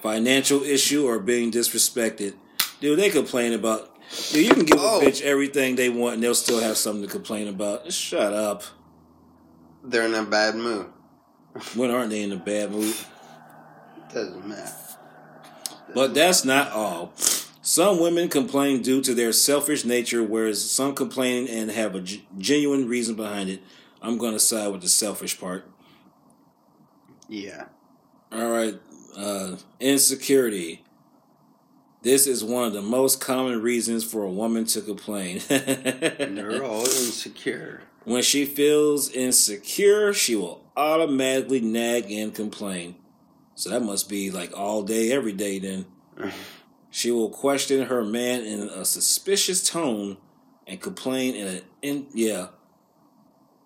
financial 0.00 0.62
issue 0.62 1.04
or 1.06 1.18
being 1.18 1.50
disrespected 1.50 2.34
dude 2.80 2.96
they 2.98 3.10
complain 3.10 3.52
about 3.52 3.90
dude 4.32 4.46
you 4.46 4.54
can 4.54 4.64
give 4.64 4.78
Oh. 4.80 5.00
a 5.00 5.04
bitch 5.04 5.20
everything 5.22 5.74
they 5.74 5.88
want 5.88 6.14
and 6.14 6.22
they'll 6.22 6.36
still 6.36 6.60
have 6.60 6.76
something 6.76 7.02
to 7.02 7.08
complain 7.10 7.48
about 7.48 7.92
shut 7.92 8.32
up 8.32 8.62
They're 9.82 10.06
in 10.06 10.14
a 10.14 10.24
bad 10.24 10.54
mood. 10.54 10.86
when 11.74 11.90
aren't 11.90 12.10
they 12.10 12.22
in 12.22 12.30
a 12.30 12.36
bad 12.36 12.70
mood 12.70 12.94
Doesn't 14.14 14.46
matter. 14.46 14.72
But 15.94 16.14
that's 16.14 16.44
not 16.44 16.70
all. 16.70 17.12
Some 17.62 18.00
women 18.00 18.28
complain 18.28 18.80
due 18.82 19.00
to 19.02 19.12
their 19.14 19.32
selfish 19.32 19.84
nature, 19.84 20.22
whereas 20.22 20.68
some 20.70 20.94
complain 20.94 21.46
and 21.48 21.70
have 21.70 21.94
a 21.96 22.00
genuine 22.38 22.86
reason 22.88 23.14
behind 23.16 23.50
it. 23.50 23.60
I'm 24.02 24.16
going 24.18 24.32
to 24.32 24.38
side 24.40 24.68
with 24.72 24.82
the 24.82 24.88
selfish 24.88 25.38
part. 25.38 25.64
Yeah. 27.30 27.66
All 28.32 28.50
right. 28.50 28.74
Uh, 29.16 29.56
insecurity. 29.78 30.84
This 32.02 32.26
is 32.26 32.42
one 32.42 32.64
of 32.64 32.72
the 32.72 32.82
most 32.82 33.20
common 33.20 33.62
reasons 33.62 34.02
for 34.04 34.24
a 34.24 34.30
woman 34.30 34.64
to 34.66 34.80
complain. 34.80 35.40
They're 35.48 36.64
all 36.64 36.80
insecure. 36.80 37.82
when 38.04 38.22
she 38.22 38.46
feels 38.46 39.10
insecure, 39.10 40.12
she 40.12 40.34
will 40.34 40.64
automatically 40.76 41.60
nag 41.60 42.10
and 42.10 42.34
complain. 42.34 42.96
So 43.54 43.70
that 43.70 43.82
must 43.82 44.08
be 44.08 44.30
like 44.30 44.56
all 44.56 44.82
day, 44.82 45.12
every 45.12 45.32
day 45.32 45.58
then. 45.58 45.86
She 46.92 47.12
will 47.12 47.30
question 47.30 47.86
her 47.86 48.04
man 48.04 48.44
in 48.44 48.62
a 48.62 48.84
suspicious 48.84 49.62
tone 49.62 50.16
and 50.66 50.80
complain 50.80 51.36
in 51.36 51.46
an 51.46 51.62
in, 51.82 52.06
yeah 52.12 52.48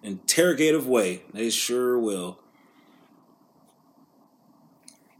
interrogative 0.03 0.87
way. 0.87 1.22
They 1.33 1.48
sure 1.48 1.98
will. 1.98 2.38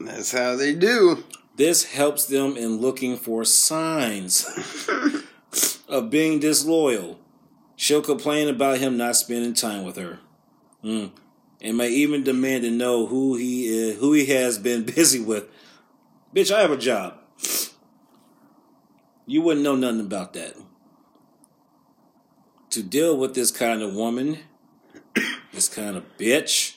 That's 0.06 0.32
how 0.32 0.56
they 0.56 0.74
do. 0.74 1.24
This 1.56 1.92
helps 1.92 2.26
them 2.26 2.56
in 2.56 2.78
looking 2.78 3.16
for 3.16 3.44
signs 3.44 4.46
of 5.88 6.10
being 6.10 6.40
disloyal. 6.40 7.18
She'll 7.76 8.02
complain 8.02 8.48
about 8.48 8.78
him 8.78 8.96
not 8.96 9.16
spending 9.16 9.54
time 9.54 9.84
with 9.84 9.96
her, 9.96 10.18
mm. 10.82 11.10
and 11.60 11.76
may 11.76 11.88
even 11.88 12.24
demand 12.24 12.62
to 12.64 12.70
know 12.70 13.06
who 13.06 13.36
he 13.36 13.66
is, 13.66 13.98
who 13.98 14.12
he 14.12 14.26
has 14.26 14.58
been 14.58 14.84
busy 14.94 15.20
with. 15.20 15.48
Bitch, 16.34 16.54
I 16.54 16.60
have 16.60 16.72
a 16.72 16.76
job. 16.76 17.18
You 19.26 19.42
wouldn't 19.42 19.64
know 19.64 19.76
nothing 19.76 20.00
about 20.00 20.32
that. 20.34 20.54
To 22.70 22.82
deal 22.82 23.16
with 23.16 23.34
this 23.34 23.50
kind 23.50 23.82
of 23.82 23.94
woman, 23.94 24.38
this 25.52 25.68
kind 25.68 25.96
of 25.96 26.04
bitch, 26.18 26.74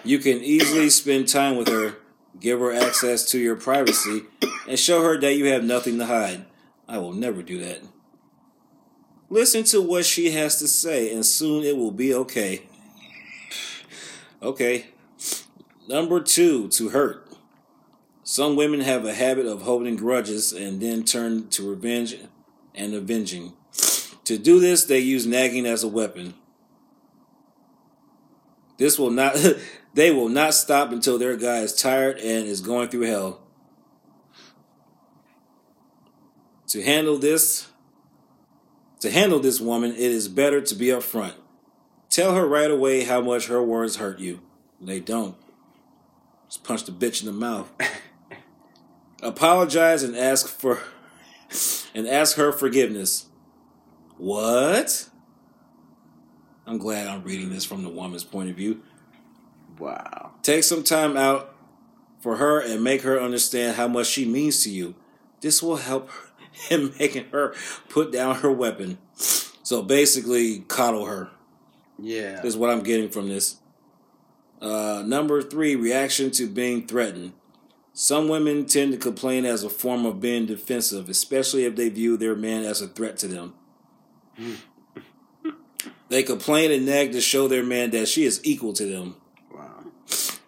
you 0.04 0.20
can 0.20 0.38
easily 0.38 0.88
spend 0.88 1.26
time 1.28 1.56
with 1.56 1.68
her, 1.68 1.96
give 2.40 2.60
her 2.60 2.72
access 2.72 3.24
to 3.30 3.38
your 3.38 3.56
privacy, 3.56 4.22
and 4.68 4.78
show 4.78 5.02
her 5.02 5.18
that 5.18 5.34
you 5.34 5.46
have 5.46 5.64
nothing 5.64 5.98
to 5.98 6.06
hide. 6.06 6.44
I 6.88 6.98
will 6.98 7.12
never 7.12 7.42
do 7.42 7.58
that. 7.60 7.82
Listen 9.28 9.64
to 9.64 9.82
what 9.82 10.04
she 10.04 10.30
has 10.30 10.58
to 10.60 10.68
say, 10.68 11.12
and 11.12 11.26
soon 11.26 11.64
it 11.64 11.76
will 11.76 11.90
be 11.90 12.14
okay. 12.14 12.62
Okay. 14.42 14.86
Number 15.88 16.20
two, 16.20 16.68
to 16.68 16.90
hurt. 16.90 17.28
Some 18.22 18.56
women 18.56 18.80
have 18.80 19.04
a 19.04 19.14
habit 19.14 19.46
of 19.46 19.62
holding 19.62 19.96
grudges 19.96 20.52
and 20.52 20.80
then 20.80 21.04
turn 21.04 21.48
to 21.50 21.68
revenge 21.68 22.16
and 22.74 22.94
avenging. 22.94 23.52
To 24.24 24.36
do 24.36 24.58
this, 24.58 24.84
they 24.84 24.98
use 24.98 25.26
nagging 25.26 25.66
as 25.66 25.84
a 25.84 25.88
weapon. 25.88 26.34
This 28.76 28.98
will 28.98 29.10
not 29.10 29.36
they 29.94 30.10
will 30.10 30.28
not 30.28 30.54
stop 30.54 30.92
until 30.92 31.18
their 31.18 31.36
guy 31.36 31.58
is 31.58 31.74
tired 31.74 32.18
and 32.18 32.46
is 32.46 32.60
going 32.60 32.88
through 32.88 33.02
hell. 33.02 33.40
To 36.68 36.82
handle 36.82 37.16
this 37.18 37.68
to 39.00 39.10
handle 39.10 39.40
this 39.40 39.60
woman, 39.60 39.92
it 39.92 39.98
is 39.98 40.28
better 40.28 40.60
to 40.60 40.74
be 40.74 40.86
upfront. 40.86 41.34
Tell 42.10 42.34
her 42.34 42.46
right 42.46 42.70
away 42.70 43.04
how 43.04 43.20
much 43.20 43.46
her 43.48 43.62
words 43.62 43.96
hurt 43.96 44.18
you. 44.18 44.40
They 44.80 45.00
don't. 45.00 45.36
Just 46.48 46.64
punch 46.64 46.84
the 46.84 46.92
bitch 46.92 47.20
in 47.20 47.26
the 47.26 47.32
mouth. 47.32 47.70
Apologize 49.22 50.02
and 50.02 50.16
ask 50.16 50.48
for 50.48 50.80
and 51.94 52.06
ask 52.06 52.36
her 52.36 52.52
forgiveness. 52.52 53.26
What? 54.18 55.08
I'm 56.66 56.78
glad 56.78 57.06
I'm 57.06 57.22
reading 57.22 57.50
this 57.50 57.64
from 57.64 57.84
the 57.84 57.88
woman's 57.88 58.24
point 58.24 58.50
of 58.50 58.56
view. 58.56 58.82
Wow. 59.78 60.32
Take 60.42 60.64
some 60.64 60.82
time 60.82 61.16
out 61.16 61.54
for 62.20 62.36
her 62.36 62.60
and 62.60 62.82
make 62.82 63.02
her 63.02 63.20
understand 63.20 63.76
how 63.76 63.86
much 63.86 64.08
she 64.08 64.24
means 64.24 64.62
to 64.64 64.70
you. 64.70 64.94
This 65.40 65.62
will 65.62 65.76
help 65.76 66.10
in 66.70 66.92
making 66.98 67.26
her 67.30 67.54
put 67.88 68.10
down 68.10 68.36
her 68.36 68.50
weapon. 68.50 68.98
So 69.14 69.82
basically, 69.82 70.60
coddle 70.60 71.06
her. 71.06 71.30
Yeah. 71.98 72.44
Is 72.44 72.56
what 72.56 72.70
I'm 72.70 72.82
getting 72.82 73.10
from 73.10 73.28
this. 73.28 73.56
Uh, 74.60 75.02
number 75.06 75.42
three, 75.42 75.76
reaction 75.76 76.30
to 76.32 76.48
being 76.48 76.86
threatened. 76.86 77.32
Some 77.92 78.28
women 78.28 78.66
tend 78.66 78.92
to 78.92 78.98
complain 78.98 79.44
as 79.44 79.64
a 79.64 79.70
form 79.70 80.04
of 80.04 80.20
being 80.20 80.46
defensive, 80.46 81.08
especially 81.08 81.64
if 81.64 81.76
they 81.76 81.88
view 81.88 82.16
their 82.16 82.34
man 82.34 82.64
as 82.64 82.82
a 82.82 82.88
threat 82.88 83.16
to 83.18 83.28
them. 83.28 83.54
They 86.08 86.22
complain 86.22 86.70
and 86.70 86.86
nag 86.86 87.12
to 87.12 87.20
show 87.20 87.48
their 87.48 87.64
man 87.64 87.90
that 87.90 88.08
she 88.08 88.24
is 88.24 88.40
equal 88.44 88.72
to 88.74 88.86
them. 88.86 89.16
Wow. 89.52 89.84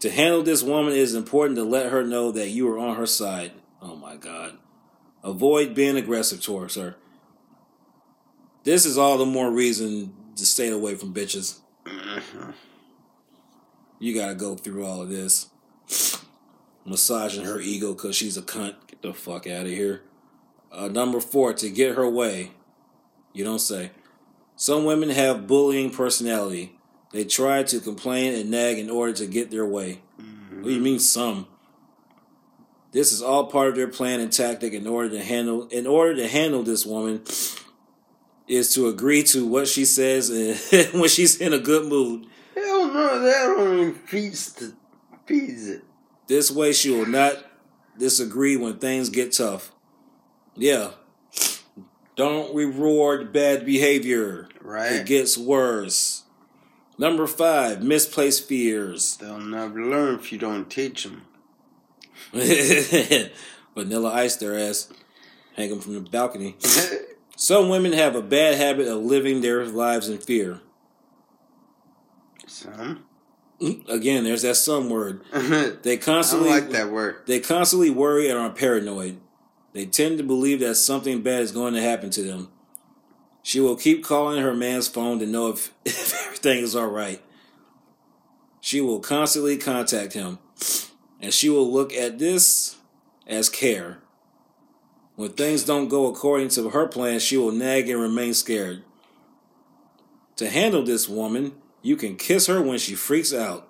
To 0.00 0.10
handle 0.10 0.42
this 0.42 0.62
woman, 0.62 0.92
it 0.92 0.98
is 0.98 1.14
important 1.14 1.56
to 1.56 1.64
let 1.64 1.90
her 1.90 2.04
know 2.04 2.30
that 2.32 2.50
you 2.50 2.68
are 2.68 2.78
on 2.78 2.96
her 2.96 3.06
side. 3.06 3.52
Oh 3.82 3.96
my 3.96 4.16
God. 4.16 4.58
Avoid 5.24 5.74
being 5.74 5.96
aggressive 5.96 6.40
towards 6.40 6.76
her. 6.76 6.96
This 8.64 8.84
is 8.84 8.98
all 8.98 9.18
the 9.18 9.26
more 9.26 9.50
reason 9.50 10.14
to 10.36 10.46
stay 10.46 10.68
away 10.68 10.94
from 10.94 11.14
bitches. 11.14 11.60
You 13.98 14.14
gotta 14.14 14.34
go 14.34 14.54
through 14.54 14.84
all 14.84 15.02
of 15.02 15.08
this. 15.08 15.48
massaging 16.84 17.44
her 17.44 17.60
ego 17.60 17.92
because 17.94 18.16
she's 18.16 18.36
a 18.36 18.42
cunt. 18.42 18.74
Get 18.86 19.02
the 19.02 19.12
fuck 19.12 19.46
out 19.46 19.66
of 19.66 19.72
here. 19.72 20.02
Uh, 20.70 20.88
number 20.88 21.20
four, 21.20 21.52
to 21.54 21.70
get 21.70 21.96
her 21.96 22.08
way. 22.08 22.52
You 23.32 23.44
don't 23.44 23.58
say. 23.58 23.90
Some 24.58 24.84
women 24.84 25.10
have 25.10 25.46
bullying 25.46 25.90
personality. 25.90 26.76
They 27.12 27.24
try 27.24 27.62
to 27.62 27.78
complain 27.78 28.34
and 28.34 28.50
nag 28.50 28.76
in 28.76 28.90
order 28.90 29.12
to 29.12 29.26
get 29.26 29.52
their 29.52 29.64
way. 29.64 30.00
What 30.50 30.64
do 30.64 30.74
you 30.74 30.80
mean 30.80 30.98
some? 30.98 31.46
This 32.90 33.12
is 33.12 33.22
all 33.22 33.46
part 33.46 33.68
of 33.68 33.76
their 33.76 33.86
plan 33.86 34.18
and 34.18 34.32
tactic 34.32 34.72
in 34.72 34.88
order 34.88 35.10
to 35.10 35.22
handle 35.22 35.68
in 35.68 35.86
order 35.86 36.16
to 36.16 36.26
handle 36.26 36.64
this 36.64 36.84
woman 36.84 37.22
is 38.48 38.74
to 38.74 38.88
agree 38.88 39.22
to 39.22 39.46
what 39.46 39.68
she 39.68 39.84
says 39.84 40.28
and 40.28 40.92
when 41.00 41.08
she's 41.08 41.40
in 41.40 41.52
a 41.52 41.58
good 41.58 41.86
mood. 41.86 42.26
Hell 42.56 42.88
no, 42.88 43.20
that 43.20 43.54
only 43.56 43.92
feeds 43.92 44.52
the 44.54 44.74
feeds 45.24 45.68
it. 45.68 45.84
This 46.26 46.50
way 46.50 46.72
she 46.72 46.90
will 46.90 47.06
not 47.06 47.36
disagree 47.96 48.56
when 48.56 48.78
things 48.78 49.08
get 49.08 49.30
tough. 49.32 49.70
Yeah. 50.56 50.90
Don't 52.18 52.52
reward 52.52 53.32
bad 53.32 53.64
behavior. 53.64 54.48
Right. 54.60 54.92
It 54.94 55.06
gets 55.06 55.38
worse. 55.38 56.24
Number 56.98 57.28
five, 57.28 57.80
misplaced 57.80 58.48
fears. 58.48 59.16
They'll 59.18 59.38
never 59.38 59.80
learn 59.80 60.16
if 60.16 60.32
you 60.32 60.38
don't 60.38 60.68
teach 60.68 61.04
them. 61.04 61.22
Vanilla 63.76 64.12
ice 64.12 64.34
their 64.34 64.58
ass. 64.58 64.92
Hang 65.54 65.70
them 65.70 65.80
from 65.80 65.94
the 65.94 66.00
balcony. 66.00 66.56
Some 67.36 67.68
women 67.68 67.92
have 67.92 68.16
a 68.16 68.22
bad 68.22 68.56
habit 68.56 68.88
of 68.88 69.04
living 69.04 69.40
their 69.40 69.64
lives 69.64 70.08
in 70.08 70.18
fear. 70.18 70.60
Some. 72.48 73.04
Mm, 73.60 73.88
again, 73.88 74.24
there's 74.24 74.42
that 74.42 74.56
some 74.56 74.90
word. 74.90 75.22
I 75.32 75.74
They 75.82 75.96
constantly 75.96 76.50
like 76.50 76.70
that 76.70 76.90
word. 76.90 77.22
They 77.26 77.38
constantly 77.38 77.90
worry 77.90 78.28
and 78.28 78.36
are 78.36 78.50
paranoid. 78.50 79.20
They 79.72 79.86
tend 79.86 80.18
to 80.18 80.24
believe 80.24 80.60
that 80.60 80.76
something 80.76 81.22
bad 81.22 81.42
is 81.42 81.52
going 81.52 81.74
to 81.74 81.80
happen 81.80 82.10
to 82.10 82.22
them. 82.22 82.50
She 83.42 83.60
will 83.60 83.76
keep 83.76 84.04
calling 84.04 84.42
her 84.42 84.54
man's 84.54 84.88
phone 84.88 85.18
to 85.20 85.26
know 85.26 85.48
if, 85.48 85.72
if 85.84 86.14
everything 86.26 86.58
is 86.58 86.76
all 86.76 86.88
right. 86.88 87.22
She 88.60 88.80
will 88.80 89.00
constantly 89.00 89.56
contact 89.56 90.12
him, 90.12 90.38
and 91.20 91.32
she 91.32 91.48
will 91.48 91.70
look 91.70 91.92
at 91.92 92.18
this 92.18 92.76
as 93.26 93.48
care. 93.48 93.98
When 95.14 95.30
things 95.30 95.64
don't 95.64 95.88
go 95.88 96.06
according 96.06 96.48
to 96.50 96.70
her 96.70 96.86
plan, 96.86 97.18
she 97.20 97.36
will 97.36 97.52
nag 97.52 97.88
and 97.88 98.00
remain 98.00 98.34
scared. 98.34 98.84
To 100.36 100.48
handle 100.48 100.84
this 100.84 101.08
woman, 101.08 101.52
you 101.82 101.96
can 101.96 102.16
kiss 102.16 102.46
her 102.46 102.62
when 102.62 102.78
she 102.78 102.94
freaks 102.94 103.34
out. 103.34 103.66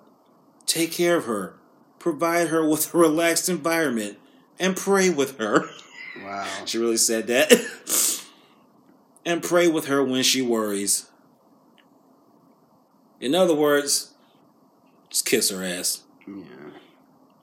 Take 0.65 0.91
care 0.91 1.17
of 1.17 1.25
her. 1.25 1.55
Provide 1.97 2.49
her 2.49 2.67
with 2.67 2.93
a 2.93 2.97
relaxed 2.99 3.49
environment 3.49 4.17
and 4.59 4.77
pray 4.77 5.09
with 5.09 5.37
her. 5.39 5.69
Wow. 6.23 6.47
She 6.65 6.77
really 6.77 6.97
said 6.97 7.27
that. 7.27 7.51
and 9.25 9.43
pray 9.43 9.67
with 9.67 9.85
her 9.85 10.03
when 10.03 10.23
she 10.23 10.41
worries. 10.41 11.09
In 13.19 13.35
other 13.35 13.53
words, 13.53 14.13
just 15.09 15.25
kiss 15.25 15.49
her 15.49 15.63
ass. 15.63 16.03
Yeah. 16.27 16.43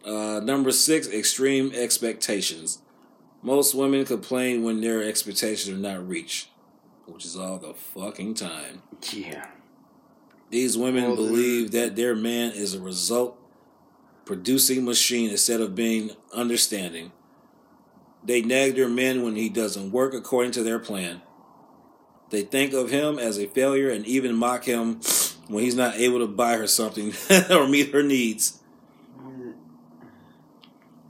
Uh, 0.04 0.40
number 0.40 0.70
six, 0.70 1.08
extreme 1.08 1.72
expectations. 1.74 2.78
Most 3.42 3.74
women 3.74 4.04
complain 4.04 4.62
when 4.62 4.80
their 4.80 5.02
expectations 5.02 5.68
are 5.68 5.78
not 5.78 6.06
reached, 6.08 6.48
which 7.06 7.24
is 7.24 7.36
all 7.36 7.58
the 7.58 7.74
fucking 7.74 8.34
time. 8.34 8.82
Yeah. 9.12 9.46
These 10.50 10.78
women 10.78 11.14
believe 11.16 11.72
that 11.72 11.96
their 11.96 12.14
man 12.14 12.52
is 12.52 12.74
a 12.74 12.80
result 12.80 13.38
producing 14.24 14.84
machine 14.84 15.30
instead 15.30 15.60
of 15.60 15.74
being 15.74 16.10
understanding. 16.32 17.12
They 18.26 18.42
nag 18.42 18.74
their 18.74 18.88
men 18.88 19.22
when 19.22 19.36
he 19.36 19.48
doesn't 19.48 19.92
work 19.92 20.12
according 20.12 20.50
to 20.52 20.64
their 20.64 20.80
plan. 20.80 21.22
They 22.30 22.42
think 22.42 22.72
of 22.72 22.90
him 22.90 23.20
as 23.20 23.38
a 23.38 23.46
failure 23.46 23.88
and 23.88 24.04
even 24.04 24.34
mock 24.34 24.64
him 24.64 25.00
when 25.46 25.62
he's 25.62 25.76
not 25.76 25.94
able 25.94 26.18
to 26.18 26.26
buy 26.26 26.56
her 26.56 26.66
something 26.66 27.12
or 27.50 27.68
meet 27.68 27.92
her 27.92 28.02
needs. 28.02 28.60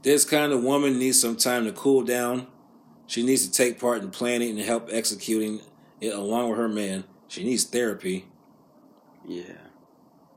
This 0.02 0.24
kind 0.24 0.52
of 0.52 0.62
woman 0.62 0.98
needs 0.98 1.20
some 1.20 1.37
time 1.37 1.64
to 1.64 1.72
cool 1.72 2.02
down. 2.02 2.46
She 3.07 3.24
needs 3.24 3.46
to 3.46 3.52
take 3.52 3.81
part 3.81 4.02
in 4.02 4.11
planning 4.11 4.50
and 4.50 4.61
help 4.61 4.88
executing 4.92 5.61
it 6.00 6.14
along 6.14 6.50
with 6.50 6.59
her 6.59 6.68
man. 6.68 7.05
She 7.29 7.44
needs 7.44 7.64
therapy. 7.64 8.26
Yeah. 9.26 9.55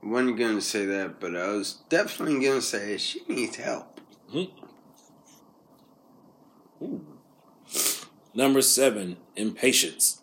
I 0.01 0.07
wasn't 0.07 0.37
gonna 0.37 0.61
say 0.61 0.85
that, 0.85 1.19
but 1.19 1.35
I 1.35 1.49
was 1.49 1.79
definitely 1.89 2.43
gonna 2.45 2.61
say 2.61 2.97
she 2.97 3.21
needs 3.27 3.57
help. 3.57 3.99
Hmm. 4.31 4.45
Hmm. 6.79 6.97
Number 8.33 8.61
seven, 8.61 9.17
impatience. 9.35 10.21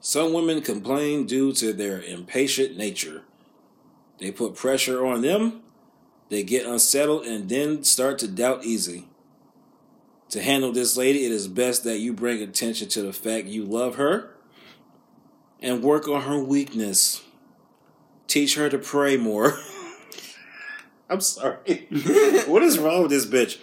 Some 0.00 0.32
women 0.32 0.60
complain 0.62 1.26
due 1.26 1.52
to 1.54 1.72
their 1.72 2.00
impatient 2.00 2.76
nature. 2.76 3.22
They 4.18 4.30
put 4.30 4.54
pressure 4.54 5.04
on 5.04 5.22
them, 5.22 5.62
they 6.28 6.42
get 6.42 6.66
unsettled, 6.66 7.26
and 7.26 7.48
then 7.48 7.84
start 7.84 8.18
to 8.20 8.28
doubt 8.28 8.64
easy. 8.64 9.08
To 10.30 10.42
handle 10.42 10.72
this 10.72 10.96
lady, 10.96 11.24
it 11.24 11.32
is 11.32 11.48
best 11.48 11.84
that 11.84 11.98
you 11.98 12.12
bring 12.12 12.42
attention 12.42 12.88
to 12.90 13.02
the 13.02 13.12
fact 13.12 13.46
you 13.46 13.64
love 13.64 13.96
her 13.96 14.34
and 15.60 15.82
work 15.82 16.08
on 16.08 16.22
her 16.22 16.38
weakness. 16.38 17.22
Teach 18.26 18.56
her 18.56 18.68
to 18.68 18.78
pray 18.78 19.16
more. 19.16 19.58
I'm 21.08 21.20
sorry. 21.20 21.86
what 22.46 22.62
is 22.62 22.78
wrong 22.78 23.02
with 23.02 23.10
this 23.10 23.26
bitch? 23.26 23.58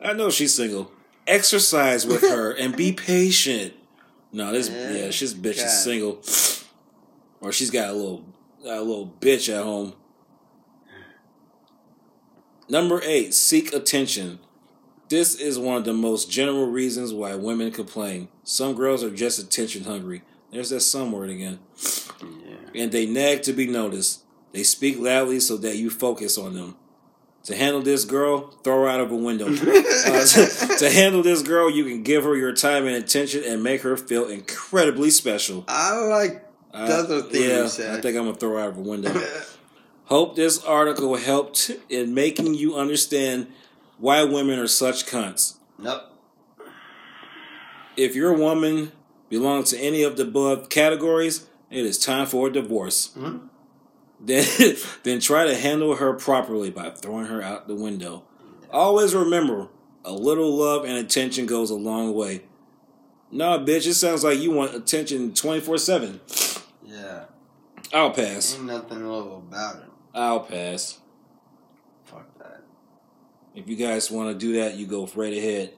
I 0.00 0.12
know 0.12 0.30
she's 0.30 0.54
single. 0.54 0.92
Exercise 1.26 2.06
with 2.06 2.22
her 2.22 2.52
and 2.52 2.76
be 2.76 2.92
patient. 2.92 3.74
No, 4.32 4.52
this 4.52 4.68
Yeah, 4.68 4.92
yeah, 4.92 5.10
she's 5.10 5.34
bitch 5.34 5.56
God. 5.56 5.66
is 5.66 5.84
single, 5.84 6.22
or 7.40 7.52
she's 7.52 7.70
got 7.70 7.90
a 7.90 7.92
little 7.92 8.24
a 8.64 8.80
little 8.80 9.14
bitch 9.20 9.54
at 9.54 9.62
home. 9.64 9.94
Number 12.68 13.00
eight, 13.02 13.32
seek 13.34 13.72
attention. 13.72 14.38
This 15.08 15.34
is 15.34 15.58
one 15.58 15.76
of 15.78 15.84
the 15.84 15.94
most 15.94 16.30
general 16.30 16.66
reasons 16.66 17.14
why 17.14 17.34
women 17.34 17.70
complain. 17.70 18.28
Some 18.44 18.74
girls 18.74 19.02
are 19.02 19.10
just 19.10 19.38
attention 19.38 19.84
hungry. 19.84 20.22
There's 20.52 20.70
that 20.70 20.80
some 20.80 21.12
word 21.12 21.30
again. 21.30 21.60
Yeah. 22.20 22.82
And 22.82 22.92
they 22.92 23.06
nag 23.06 23.42
to 23.44 23.54
be 23.54 23.66
noticed. 23.66 24.22
They 24.52 24.62
speak 24.62 24.98
loudly 24.98 25.40
so 25.40 25.56
that 25.58 25.76
you 25.76 25.88
focus 25.88 26.36
on 26.36 26.54
them. 26.54 26.76
To 27.48 27.56
handle 27.56 27.80
this 27.80 28.04
girl, 28.04 28.50
throw 28.62 28.82
her 28.82 28.88
out 28.90 29.00
of 29.00 29.10
a 29.10 29.16
window. 29.16 29.46
Uh, 30.08 30.24
to, 30.24 30.76
to 30.78 30.90
handle 30.90 31.22
this 31.22 31.42
girl, 31.42 31.70
you 31.70 31.84
can 31.84 32.02
give 32.02 32.24
her 32.24 32.36
your 32.36 32.52
time 32.52 32.86
and 32.86 32.94
attention 32.96 33.42
and 33.44 33.62
make 33.62 33.80
her 33.82 33.96
feel 33.96 34.26
incredibly 34.28 35.10
special. 35.10 35.64
I 35.68 35.96
like 35.96 36.44
the 36.72 36.78
Uh, 36.78 36.98
other 37.02 37.22
thing 37.22 37.42
yeah, 37.42 37.62
you 37.62 37.68
said. 37.68 37.98
I 37.98 38.00
think 38.02 38.16
I'm 38.16 38.24
gonna 38.26 38.36
throw 38.36 38.50
her 38.52 38.60
out 38.60 38.68
of 38.70 38.78
a 38.78 38.80
window. 38.82 39.14
Hope 40.04 40.36
this 40.36 40.62
article 40.64 41.16
helped 41.16 41.70
in 41.88 42.14
making 42.14 42.54
you 42.54 42.76
understand 42.76 43.46
why 43.98 44.24
women 44.24 44.58
are 44.58 44.66
such 44.68 45.06
cunts. 45.06 45.54
nope. 45.78 46.02
If 47.96 48.14
your 48.14 48.32
woman 48.34 48.92
belongs 49.28 49.70
to 49.70 49.78
any 49.78 50.02
of 50.02 50.16
the 50.16 50.22
above 50.24 50.68
categories, 50.68 51.46
it 51.70 51.84
is 51.84 51.98
time 51.98 52.26
for 52.26 52.48
a 52.48 52.52
divorce. 52.52 53.10
Mhm. 53.16 53.40
Then, 54.20 54.46
then 55.02 55.20
try 55.20 55.46
to 55.46 55.54
handle 55.54 55.96
her 55.96 56.12
properly 56.14 56.70
by 56.70 56.90
throwing 56.90 57.26
her 57.26 57.42
out 57.42 57.68
the 57.68 57.74
window. 57.74 58.24
Always 58.70 59.14
remember, 59.14 59.68
a 60.04 60.12
little 60.12 60.54
love 60.54 60.84
and 60.84 60.96
attention 60.98 61.46
goes 61.46 61.70
a 61.70 61.74
long 61.74 62.14
way. 62.14 62.42
Nah, 63.30 63.58
bitch, 63.58 63.86
it 63.86 63.94
sounds 63.94 64.24
like 64.24 64.38
you 64.38 64.50
want 64.50 64.74
attention 64.74 65.34
24 65.34 65.78
7. 65.78 66.20
Yeah. 66.84 67.24
I'll 67.92 68.10
pass. 68.10 68.54
Ain't 68.54 68.64
nothing 68.64 69.06
little 69.06 69.38
about 69.38 69.76
it. 69.76 69.88
I'll 70.14 70.40
pass. 70.40 70.98
Fuck 72.04 72.26
that. 72.38 72.62
If 73.54 73.68
you 73.68 73.76
guys 73.76 74.10
want 74.10 74.30
to 74.30 74.34
do 74.38 74.60
that, 74.60 74.76
you 74.76 74.86
go 74.86 75.08
right 75.14 75.32
ahead. 75.32 75.74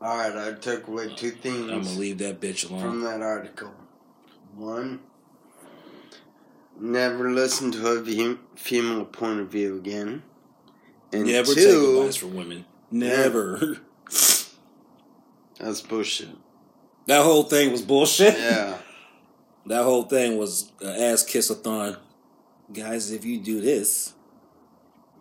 Alright, 0.00 0.36
I 0.36 0.52
took 0.58 0.86
away 0.88 1.14
two 1.14 1.30
things 1.30 1.70
I'm 1.70 1.82
gonna 1.82 1.98
leave 1.98 2.18
that 2.18 2.40
bitch 2.40 2.68
alone. 2.68 2.82
from 2.82 3.00
that 3.04 3.22
article. 3.22 3.72
One, 4.54 5.00
never 6.78 7.30
listen 7.30 7.72
to 7.72 7.86
a 7.88 8.36
female 8.56 9.04
point 9.04 9.40
of 9.40 9.48
view 9.48 9.76
again. 9.76 10.22
And 11.12 11.26
Never 11.26 11.54
take 11.54 11.66
advice 11.66 12.16
from 12.16 12.34
women. 12.34 12.64
Never. 12.90 13.78
that's 15.58 15.80
bullshit. 15.82 16.30
That 17.06 17.22
whole 17.22 17.44
thing 17.44 17.70
was 17.72 17.82
bullshit. 17.82 18.34
Yeah. 18.38 18.78
That 19.66 19.84
whole 19.84 20.02
thing 20.02 20.36
was 20.36 20.70
ass 20.84 21.22
kiss-a-thon. 21.22 21.96
Guys, 22.70 23.10
if 23.10 23.24
you 23.24 23.38
do 23.38 23.62
this, 23.62 24.12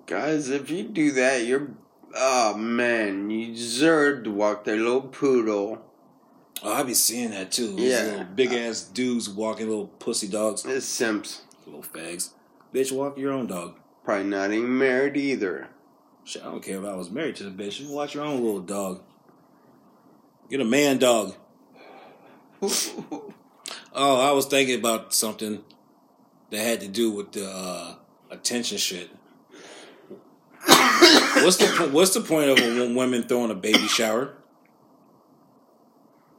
Guys, 0.06 0.50
if 0.50 0.70
you 0.70 0.84
do 0.84 1.12
that, 1.12 1.46
you're. 1.46 1.72
Oh 2.16 2.56
man, 2.56 3.30
you 3.30 3.54
deserve 3.54 4.26
to 4.26 4.32
walk 4.32 4.66
that 4.66 4.76
little 4.78 5.02
poodle. 5.02 5.82
Oh, 6.64 6.74
I 6.74 6.84
be 6.84 6.94
seeing 6.94 7.32
that 7.32 7.52
too. 7.52 7.76
These 7.76 7.92
Yeah. 7.92 8.04
little 8.04 8.24
big 8.26 8.54
ass 8.54 8.82
dudes 8.84 9.30
walking 9.30 9.68
little 9.70 9.88
pussy 9.88 10.28
dogs, 10.28 10.66
It's 10.66 10.86
Simps. 10.86 11.42
little 11.66 11.84
fags. 11.84 12.30
Bitch, 12.74 12.92
walk 12.92 13.18
your 13.18 13.32
own 13.32 13.48
dog. 13.48 13.76
Probably 14.04 14.26
not 14.26 14.52
even 14.52 14.78
married 14.78 15.16
either. 15.18 15.68
Shit, 16.26 16.42
I 16.42 16.46
don't 16.46 16.64
care 16.64 16.80
if 16.80 16.86
I 16.86 16.96
was 16.96 17.10
married 17.12 17.36
to 17.38 17.44
the 17.44 17.52
bitch. 17.52 17.80
You 17.80 17.90
watch 17.90 18.16
your 18.16 18.24
own 18.26 18.38
little 18.44 18.62
dog. 18.62 19.02
Get 20.50 20.62
a 20.62 20.66
man 20.66 20.98
dog. 20.98 21.36
oh, 22.62 23.32
I 23.94 24.32
was 24.32 24.46
thinking 24.46 24.80
about 24.80 25.14
something 25.14 25.64
that 26.50 26.60
had 26.60 26.80
to 26.82 26.88
do 26.88 27.12
with 27.12 27.32
the 27.34 27.46
uh, 27.50 27.96
attention 28.32 28.78
shit. 28.78 29.10
what's 30.66 31.58
the 31.58 31.90
What's 31.92 32.14
the 32.14 32.22
point 32.22 32.50
of 32.50 32.58
a 32.60 32.94
woman 32.94 33.24
throwing 33.24 33.52
a 33.52 33.56
baby 33.56 33.88
shower? 33.88 34.34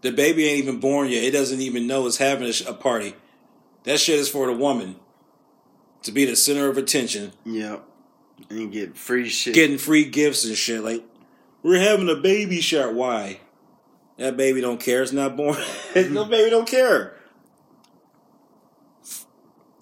The 0.05 0.13
baby 0.13 0.47
ain't 0.47 0.59
even 0.59 0.81
born 0.81 1.09
yet. 1.09 1.25
It 1.25 1.31
doesn't 1.31 1.63
even 1.63 1.87
know 1.87 2.07
it's 2.07 2.19
having 2.19 2.47
a, 2.47 2.71
a 2.71 2.75
party. 2.75 3.15
That 3.85 3.99
shit 3.99 4.19
is 4.19 4.29
for 4.29 4.47
the 4.47 4.53
woman 4.53 4.97
to 6.03 6.13
be 6.13 6.27
the 6.27 6.37
center 6.37 6.69
of 6.69 6.77
attention. 6.77 7.33
Yep. 7.47 7.83
And 8.51 8.71
get 8.71 8.99
free 8.99 9.31
shit. 9.31 9.55
Getting 9.55 9.79
free 9.79 10.05
gifts 10.05 10.45
and 10.45 10.55
shit. 10.57 10.85
Like, 10.85 11.03
we're 11.63 11.81
having 11.81 12.11
a 12.11 12.17
baby 12.17 12.61
shower. 12.61 12.93
Why? 12.93 13.41
That 14.19 14.37
baby 14.37 14.61
don't 14.61 14.79
care. 14.79 15.03
It's 15.03 15.13
not 15.13 15.39
born. 15.39 15.57
no 15.97 16.27
baby 16.27 16.51
don't 16.51 16.69
care. 16.69 17.15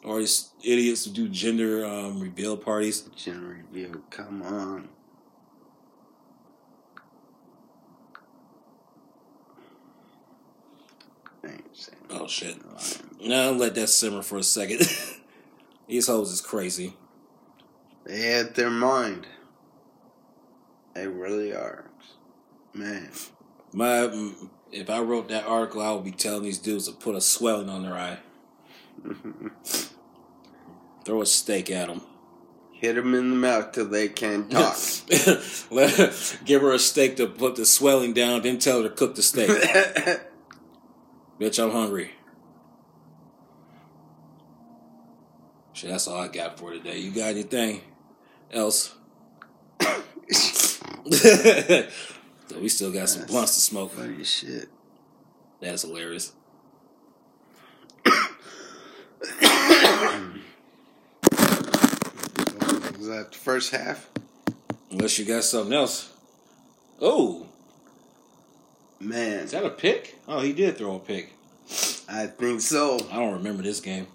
Or 0.05 0.21
these 0.21 0.51
idiots 0.63 1.05
who 1.05 1.11
do 1.11 1.29
gender 1.29 1.85
um, 1.85 2.21
reveal 2.21 2.57
parties. 2.57 3.01
Gender 3.17 3.65
reveal, 3.73 4.01
come 4.11 4.43
on. 4.43 4.89
Oh 12.11 12.27
shit! 12.27 12.57
Now 13.21 13.51
let 13.51 13.75
that 13.75 13.89
simmer 13.89 14.23
for 14.23 14.39
a 14.39 14.43
second. 14.43 14.81
These 15.89 16.07
hoes 16.07 16.31
is 16.31 16.41
crazy. 16.41 16.95
They 18.05 18.21
had 18.21 18.55
their 18.55 18.71
mind. 18.71 19.27
They 20.95 21.07
really 21.07 21.53
are, 21.53 21.91
man. 22.75 23.11
My, 23.73 23.87
mm, 23.87 24.51
if 24.71 24.91
I 24.91 25.01
wrote 25.01 25.29
that 25.29 25.47
article, 25.47 25.81
I 25.81 25.93
would 25.93 26.05
be 26.05 26.11
telling 26.11 26.43
these 26.43 26.59
dudes 26.59 26.87
to 26.87 26.93
put 26.93 27.15
a 27.15 27.21
swelling 27.21 27.69
on 27.69 27.83
their 27.83 27.95
eye. 27.95 28.19
Throw 31.05 31.23
a 31.23 31.27
steak 31.27 31.71
at 31.71 31.89
them. 31.89 32.03
Hit 32.73 32.97
them 32.97 33.15
in 33.15 33.31
the 33.31 33.37
mouth 33.37 33.73
till 33.73 33.89
they 33.89 34.09
can't 34.09 34.51
talk. 34.51 34.77
Give 36.45 36.63
her 36.63 36.73
a 36.73 36.79
steak 36.79 37.17
to 37.17 37.27
put 37.27 37.57
the 37.57 37.65
swelling 37.65 38.13
down, 38.13 38.43
then 38.43 38.59
tell 38.59 38.83
her 38.83 38.89
to 38.89 38.95
cook 38.95 39.15
the 39.15 39.23
steak. 39.23 39.51
Bitch, 41.43 41.61
I'm 41.61 41.73
hungry. 41.73 42.13
Shit, 45.73 45.91
that's 45.91 46.07
all 46.07 46.21
I 46.21 46.29
got 46.29 46.57
for 46.57 46.71
today. 46.71 46.99
You 46.99 47.11
got 47.11 47.31
anything 47.31 47.81
else? 48.53 48.95
so 49.81 51.89
we 52.61 52.69
still 52.69 52.93
got 52.93 53.09
some 53.09 53.27
blunts 53.27 53.57
to 53.57 53.61
smoke. 53.61 53.91
Funny 53.91 54.23
shit. 54.23 54.69
That's 55.61 55.83
hilarious. 55.83 56.33
Was 58.07 58.29
that 63.09 63.33
the 63.33 63.39
first 63.39 63.73
half? 63.73 64.09
Unless 64.93 65.19
you 65.19 65.25
got 65.25 65.43
something 65.43 65.73
else. 65.73 66.13
Oh. 67.01 67.49
Man. 69.01 69.41
Is 69.41 69.51
that 69.51 69.65
a 69.65 69.71
pick? 69.71 70.22
Oh, 70.35 70.41
he 70.41 70.55
did 70.55 70.79
throw 70.79 70.97
a 70.97 70.99
pick. 70.99 71.31
I 72.09 72.27
think 72.27 72.63
so. 72.63 72.99
I 73.11 73.17
don't 73.17 73.35
remember 73.35 73.63
this 73.63 73.81
game. 73.81 74.07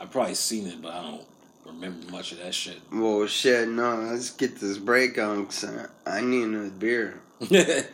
I've 0.00 0.10
probably 0.10 0.34
seen 0.34 0.66
it, 0.66 0.82
but 0.82 0.92
I 0.92 1.02
don't 1.02 1.22
remember 1.64 2.10
much 2.10 2.32
of 2.32 2.38
that 2.38 2.52
shit. 2.52 2.80
Well, 2.92 3.24
shit, 3.28 3.68
no. 3.68 3.94
Let's 4.10 4.30
get 4.30 4.58
this 4.58 4.78
break 4.78 5.20
on 5.20 5.42
because 5.42 5.64
I, 5.66 5.86
I 6.04 6.20
need 6.20 6.42
another 6.42 6.70
beer. 6.70 7.20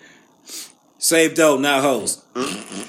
Save 0.98 1.35
dough, 1.35 1.59
not 1.59 1.83
hoes. 1.83 2.24